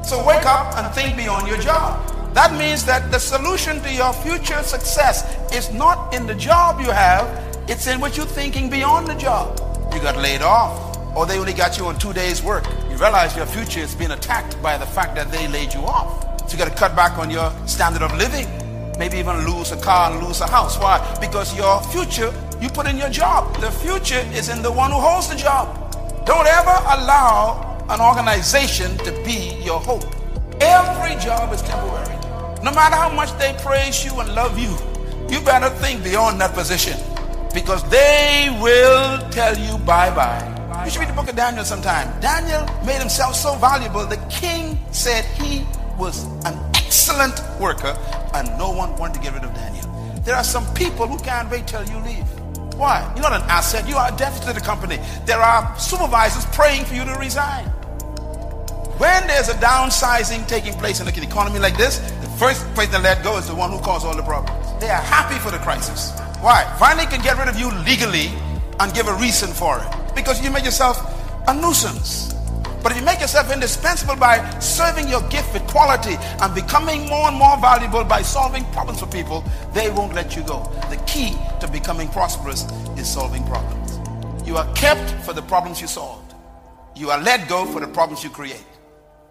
So 0.04 0.24
wake 0.26 0.46
up 0.46 0.76
and 0.76 0.94
think 0.94 1.16
beyond 1.16 1.48
your 1.48 1.58
job. 1.58 2.34
That 2.34 2.52
means 2.58 2.84
that 2.84 3.10
the 3.10 3.18
solution 3.18 3.80
to 3.82 3.92
your 3.92 4.12
future 4.12 4.62
success 4.62 5.24
is 5.52 5.72
not 5.72 6.14
in 6.14 6.26
the 6.26 6.34
job 6.34 6.80
you 6.80 6.90
have, 6.90 7.26
it's 7.68 7.86
in 7.86 8.00
what 8.00 8.16
you're 8.16 8.26
thinking 8.26 8.70
beyond 8.70 9.06
the 9.06 9.14
job. 9.14 9.58
You 9.92 10.00
got 10.00 10.16
laid 10.16 10.42
off, 10.42 10.96
or 11.16 11.26
they 11.26 11.38
only 11.38 11.52
got 11.52 11.78
you 11.78 11.86
on 11.86 11.98
two 11.98 12.12
days' 12.12 12.42
work. 12.42 12.64
You 12.90 12.96
realize 12.96 13.36
your 13.36 13.46
future 13.46 13.80
is 13.80 13.94
being 13.94 14.10
attacked 14.10 14.60
by 14.62 14.78
the 14.78 14.86
fact 14.86 15.14
that 15.16 15.30
they 15.30 15.48
laid 15.48 15.74
you 15.74 15.80
off. 15.80 16.48
So 16.48 16.56
you 16.56 16.58
got 16.58 16.70
to 16.70 16.76
cut 16.76 16.94
back 16.94 17.18
on 17.18 17.30
your 17.30 17.52
standard 17.66 18.02
of 18.02 18.16
living. 18.16 18.46
Maybe 18.98 19.18
even 19.18 19.46
lose 19.46 19.72
a 19.72 19.76
car 19.76 20.10
and 20.10 20.26
lose 20.26 20.40
a 20.40 20.46
house. 20.46 20.76
Why? 20.78 20.98
Because 21.20 21.56
your 21.56 21.80
future 21.84 22.32
you 22.60 22.68
put 22.68 22.86
in 22.86 22.96
your 22.96 23.08
job. 23.08 23.56
The 23.60 23.70
future 23.70 24.22
is 24.34 24.48
in 24.48 24.62
the 24.62 24.72
one 24.72 24.90
who 24.90 24.98
holds 24.98 25.28
the 25.28 25.36
job. 25.36 25.94
Don't 26.26 26.46
ever 26.46 26.76
allow 26.96 27.86
an 27.88 28.00
organization 28.00 28.96
to 28.98 29.12
be 29.24 29.56
your 29.62 29.80
hope. 29.80 30.04
Every 30.60 31.14
job 31.22 31.52
is 31.52 31.62
temporary. 31.62 32.16
No 32.64 32.72
matter 32.72 32.96
how 32.96 33.08
much 33.10 33.30
they 33.38 33.54
praise 33.62 34.04
you 34.04 34.18
and 34.18 34.34
love 34.34 34.58
you, 34.58 34.74
you 35.30 35.40
better 35.44 35.70
think 35.76 36.02
beyond 36.02 36.40
that 36.40 36.52
position 36.52 36.98
because 37.54 37.88
they 37.88 38.48
will 38.60 39.18
tell 39.30 39.56
you 39.56 39.78
bye 39.78 40.10
bye. 40.10 40.82
You 40.84 40.90
should 40.90 41.00
read 41.00 41.08
the 41.08 41.14
book 41.14 41.28
of 41.28 41.36
Daniel 41.36 41.64
sometime. 41.64 42.08
Daniel 42.20 42.66
made 42.84 42.98
himself 42.98 43.34
so 43.34 43.54
valuable, 43.56 44.04
the 44.06 44.16
king 44.28 44.78
said 44.90 45.24
he 45.40 45.64
was 45.98 46.24
an 46.46 46.58
excellent 46.74 47.42
worker 47.60 47.96
and 48.34 48.46
no 48.56 48.70
one 48.70 48.96
wanted 48.96 49.14
to 49.14 49.20
get 49.20 49.34
rid 49.34 49.44
of 49.44 49.52
Daniel. 49.54 49.84
There 50.24 50.36
are 50.36 50.44
some 50.44 50.64
people 50.74 51.06
who 51.06 51.18
can't 51.18 51.50
wait 51.50 51.66
till 51.66 51.84
you 51.84 51.98
leave. 52.00 52.24
Why? 52.74 53.10
You're 53.14 53.22
not 53.22 53.32
an 53.32 53.42
asset. 53.48 53.88
You 53.88 53.96
are 53.96 54.12
a 54.12 54.16
deficit 54.16 54.46
to 54.46 54.52
the 54.52 54.60
company. 54.60 54.98
There 55.26 55.40
are 55.40 55.76
supervisors 55.78 56.46
praying 56.46 56.84
for 56.84 56.94
you 56.94 57.04
to 57.04 57.14
resign. 57.18 57.64
When 58.98 59.26
there's 59.26 59.48
a 59.48 59.54
downsizing 59.54 60.46
taking 60.46 60.74
place 60.74 61.00
in 61.00 61.08
an 61.08 61.22
economy 61.22 61.58
like 61.58 61.76
this, 61.76 61.98
the 61.98 62.28
first 62.38 62.64
person 62.74 62.92
to 62.92 62.98
let 63.00 63.24
go 63.24 63.36
is 63.36 63.48
the 63.48 63.54
one 63.54 63.70
who 63.70 63.80
caused 63.80 64.06
all 64.06 64.14
the 64.14 64.22
problems. 64.22 64.80
They 64.80 64.90
are 64.90 65.02
happy 65.02 65.38
for 65.40 65.50
the 65.50 65.58
crisis. 65.58 66.12
Why? 66.40 66.64
Finally 66.78 67.06
can 67.06 67.20
get 67.20 67.36
rid 67.36 67.48
of 67.48 67.58
you 67.58 67.70
legally 67.84 68.30
and 68.78 68.94
give 68.94 69.08
a 69.08 69.14
reason 69.14 69.50
for 69.50 69.78
it. 69.78 70.14
Because 70.14 70.42
you 70.42 70.50
made 70.50 70.64
yourself 70.64 70.98
a 71.48 71.54
nuisance. 71.54 72.34
But 72.88 72.96
if 72.96 73.00
you 73.02 73.06
make 73.06 73.20
yourself 73.20 73.52
indispensable 73.52 74.16
by 74.16 74.40
serving 74.60 75.10
your 75.10 75.20
gift 75.28 75.52
with 75.52 75.66
quality 75.66 76.16
and 76.40 76.54
becoming 76.54 77.06
more 77.06 77.28
and 77.28 77.36
more 77.36 77.58
valuable 77.58 78.02
by 78.02 78.22
solving 78.22 78.64
problems 78.72 79.00
for 79.00 79.06
people, 79.08 79.44
they 79.74 79.90
won't 79.90 80.14
let 80.14 80.34
you 80.34 80.42
go. 80.42 80.62
The 80.88 80.96
key 81.06 81.36
to 81.60 81.68
becoming 81.68 82.08
prosperous 82.08 82.64
is 82.96 83.06
solving 83.06 83.44
problems. 83.44 83.98
You 84.48 84.56
are 84.56 84.72
kept 84.72 85.10
for 85.26 85.34
the 85.34 85.42
problems 85.42 85.82
you 85.82 85.86
solved. 85.86 86.32
You 86.96 87.10
are 87.10 87.20
let 87.20 87.46
go 87.46 87.66
for 87.66 87.78
the 87.78 87.88
problems 87.88 88.24
you 88.24 88.30
create. 88.30 88.64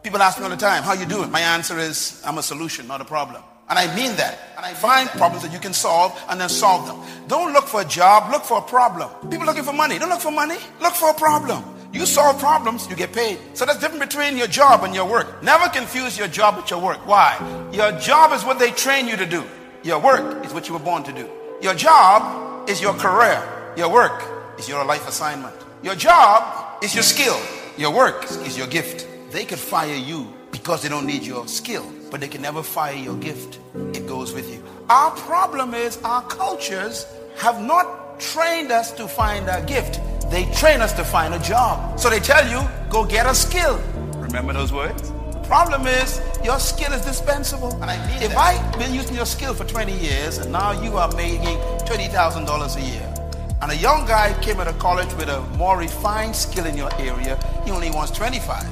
People 0.03 0.21
ask 0.21 0.37
me 0.37 0.43
all 0.43 0.51
the 0.51 0.55
time, 0.55 0.83
how 0.83 0.93
you 0.93 1.07
doing? 1.07 1.31
My 1.31 1.41
answer 1.41 1.79
is, 1.79 2.21
I'm 2.23 2.37
a 2.37 2.43
solution, 2.43 2.85
not 2.85 3.01
a 3.01 3.05
problem. 3.05 3.41
And 3.69 3.79
I 3.79 3.87
mean 3.95 4.15
that. 4.17 4.37
And 4.55 4.67
I 4.67 4.75
find 4.75 5.09
problems 5.09 5.41
that 5.41 5.51
you 5.51 5.57
can 5.57 5.73
solve 5.73 6.15
and 6.29 6.39
then 6.39 6.49
solve 6.49 6.85
them. 6.85 7.01
Don't 7.27 7.53
look 7.53 7.65
for 7.65 7.81
a 7.81 7.85
job, 7.85 8.31
look 8.31 8.43
for 8.43 8.59
a 8.59 8.61
problem. 8.61 9.09
People 9.31 9.47
looking 9.47 9.63
for 9.63 9.73
money. 9.73 9.97
Don't 9.97 10.09
look 10.09 10.21
for 10.21 10.31
money, 10.31 10.57
look 10.79 10.93
for 10.93 11.09
a 11.09 11.13
problem. 11.15 11.76
You 11.93 12.05
solve 12.05 12.39
problems, 12.39 12.87
you 12.89 12.95
get 12.95 13.13
paid. 13.13 13.39
So 13.53 13.65
that's 13.65 13.79
different 13.79 14.01
between 14.01 14.37
your 14.37 14.47
job 14.47 14.83
and 14.83 14.93
your 14.93 15.09
work. 15.09 15.41
Never 15.41 15.69
confuse 15.69 16.17
your 16.17 16.27
job 16.27 16.57
with 16.57 16.69
your 16.69 16.81
work. 16.81 17.05
Why? 17.07 17.37
Your 17.71 17.91
job 17.93 18.33
is 18.33 18.43
what 18.43 18.59
they 18.59 18.71
train 18.71 19.07
you 19.07 19.15
to 19.15 19.25
do. 19.25 19.43
Your 19.83 19.99
work 19.99 20.45
is 20.45 20.53
what 20.53 20.67
you 20.67 20.73
were 20.73 20.79
born 20.83 21.03
to 21.03 21.13
do. 21.13 21.29
Your 21.61 21.73
job 21.73 22.69
is 22.69 22.81
your 22.81 22.93
career. 22.93 23.41
Your 23.77 23.91
work 23.91 24.23
is 24.59 24.67
your 24.67 24.83
life 24.85 25.07
assignment. 25.07 25.55
Your 25.81 25.95
job 25.95 26.83
is 26.83 26.93
your 26.93 27.03
skill. 27.03 27.39
Your 27.77 27.93
work 27.93 28.25
is 28.25 28.57
your 28.57 28.67
gift. 28.67 29.07
They 29.31 29.45
could 29.45 29.59
fire 29.59 29.95
you 29.95 30.33
because 30.51 30.81
they 30.83 30.89
don't 30.89 31.05
need 31.05 31.23
your 31.23 31.47
skill, 31.47 31.85
but 32.11 32.19
they 32.19 32.27
can 32.27 32.41
never 32.41 32.63
fire 32.63 32.95
your 32.95 33.15
gift. 33.17 33.59
It 33.93 34.07
goes 34.07 34.33
with 34.33 34.51
you. 34.51 34.63
Our 34.89 35.11
problem 35.11 35.73
is 35.73 35.99
our 36.03 36.21
cultures 36.23 37.05
have 37.37 37.61
not 37.61 38.06
trained 38.19 38.71
us 38.71 38.91
to 38.93 39.07
find 39.07 39.47
a 39.49 39.63
gift. 39.65 40.01
They 40.29 40.45
train 40.51 40.81
us 40.81 40.93
to 40.93 41.03
find 41.03 41.33
a 41.33 41.39
job. 41.39 41.99
So 41.99 42.09
they 42.09 42.19
tell 42.19 42.47
you, 42.49 42.67
go 42.89 43.05
get 43.05 43.25
a 43.25 43.35
skill. 43.35 43.81
Remember 44.17 44.53
those 44.53 44.73
words? 44.73 45.11
The 45.31 45.43
problem 45.47 45.87
is 45.87 46.21
your 46.43 46.59
skill 46.59 46.91
is 46.93 47.05
dispensable. 47.05 47.73
And 47.81 47.85
I 47.85 47.97
mean 48.07 48.21
if 48.21 48.35
I've 48.35 48.77
been 48.77 48.93
using 48.93 49.15
your 49.15 49.25
skill 49.25 49.53
for 49.53 49.65
20 49.65 49.93
years 49.97 50.37
and 50.39 50.51
now 50.51 50.71
you 50.81 50.97
are 50.97 51.11
making 51.15 51.57
$20,000 51.85 52.75
a 52.75 52.81
year, 52.81 53.13
and 53.61 53.71
a 53.71 53.75
young 53.75 54.05
guy 54.05 54.37
came 54.41 54.59
out 54.59 54.67
of 54.67 54.77
college 54.77 55.11
with 55.15 55.29
a 55.29 55.41
more 55.57 55.77
refined 55.77 56.35
skill 56.35 56.65
in 56.65 56.77
your 56.77 56.93
area, 56.99 57.39
he 57.65 57.71
only 57.71 57.89
wants 57.89 58.11
25. 58.11 58.63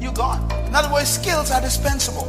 You're 0.00 0.12
gone. 0.12 0.50
In 0.66 0.74
other 0.74 0.92
words, 0.92 1.08
skills 1.08 1.50
are 1.50 1.62
dispensable. 1.62 2.26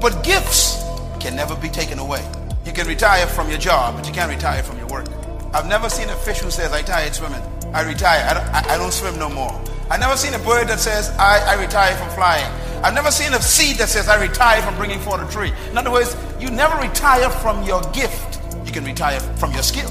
But 0.00 0.24
gifts 0.24 0.82
can 1.20 1.36
never 1.36 1.54
be 1.56 1.68
taken 1.68 1.98
away. 1.98 2.24
You 2.64 2.72
can 2.72 2.86
retire 2.86 3.26
from 3.26 3.50
your 3.50 3.58
job, 3.58 3.96
but 3.96 4.06
you 4.06 4.14
can't 4.14 4.30
retire 4.30 4.62
from 4.62 4.78
your 4.78 4.86
work. 4.86 5.17
I've 5.54 5.66
never 5.66 5.88
seen 5.88 6.08
a 6.10 6.16
fish 6.16 6.40
who 6.40 6.50
says, 6.50 6.72
I 6.72 6.82
tired 6.82 7.14
swimming. 7.14 7.42
I 7.72 7.82
retire. 7.82 8.24
I 8.28 8.34
don't, 8.34 8.48
I, 8.54 8.74
I 8.74 8.78
don't 8.78 8.92
swim 8.92 9.18
no 9.18 9.28
more. 9.28 9.52
I've 9.90 10.00
never 10.00 10.16
seen 10.16 10.34
a 10.34 10.38
bird 10.38 10.68
that 10.68 10.78
says, 10.78 11.10
I, 11.18 11.38
I 11.46 11.60
retire 11.60 11.96
from 11.96 12.10
flying. 12.10 12.44
I've 12.84 12.94
never 12.94 13.10
seen 13.10 13.32
a 13.32 13.40
seed 13.40 13.78
that 13.78 13.88
says, 13.88 14.08
I 14.08 14.20
retire 14.20 14.60
from 14.62 14.76
bringing 14.76 14.98
forth 15.00 15.26
a 15.26 15.32
tree. 15.32 15.52
In 15.70 15.78
other 15.78 15.90
words, 15.90 16.14
you 16.38 16.50
never 16.50 16.76
retire 16.80 17.30
from 17.30 17.62
your 17.64 17.80
gift. 17.92 18.40
You 18.66 18.72
can 18.72 18.84
retire 18.84 19.20
from 19.38 19.52
your 19.52 19.62
skill. 19.62 19.90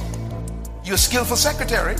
You're 0.84 0.96
a 0.96 1.00
skillful 1.00 1.36
secretary, 1.36 1.96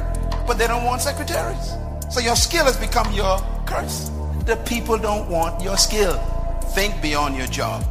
but 0.46 0.60
they 0.60 0.68
don't 0.68 0.86
want 0.86 1.02
secretaries. 1.02 1.74
So 2.12 2.20
your 2.20 2.36
skill 2.36 2.66
has 2.66 2.78
become 2.78 3.12
your 3.12 3.40
curse. 3.66 4.12
The 4.46 4.56
people 4.68 4.98
don't 4.98 5.28
want 5.30 5.64
your 5.64 5.78
skill. 5.78 6.18
Think 6.76 7.02
beyond 7.02 7.36
your 7.36 7.48
job. 7.48 7.84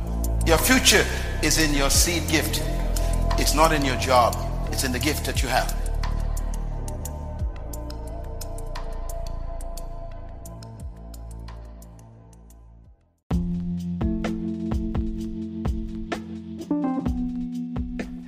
Your 0.46 0.58
future 0.58 1.04
is 1.42 1.58
in 1.58 1.74
your 1.74 1.90
seed 1.90 2.28
gift. 2.28 2.62
It's 3.38 3.54
not 3.54 3.72
in 3.72 3.84
your 3.84 3.96
job. 3.96 4.45
It's 4.76 4.84
in 4.84 4.92
the 4.92 4.98
gift 4.98 5.24
that 5.24 5.42
you 5.42 5.48
have. 5.48 5.72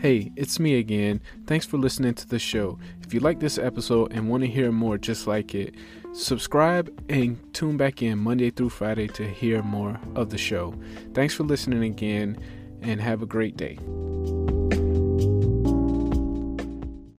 Hey, 0.01 0.33
it's 0.37 0.59
me 0.59 0.79
again. 0.79 1.21
Thanks 1.47 1.67
for 1.67 1.77
listening 1.77 2.15
to 2.15 2.27
the 2.27 2.39
show. 2.39 2.79
If 3.03 3.13
you 3.13 3.21
like 3.21 3.41
this 3.41 3.59
episode 3.59 4.15
and 4.15 4.31
want 4.31 4.43
to 4.43 4.47
hear 4.47 4.73
more 4.73 4.97
just 4.97 5.27
like 5.27 5.55
it, 5.55 5.75
subscribe 6.15 6.91
and 7.11 7.39
tune 7.53 7.77
back 7.77 8.01
in 8.01 8.17
Monday 8.17 8.49
through 8.49 8.71
Friday 8.71 9.09
to 9.09 9.29
hear 9.29 9.63
more 9.63 10.01
of 10.15 10.31
the 10.31 10.39
show. 10.39 10.75
Thanks 11.13 11.35
for 11.35 11.45
listening 11.45 11.85
again 11.85 12.39
and 12.81 13.03
have 13.03 13.21
a 13.21 13.27
great 13.27 13.59
day. 13.59 13.79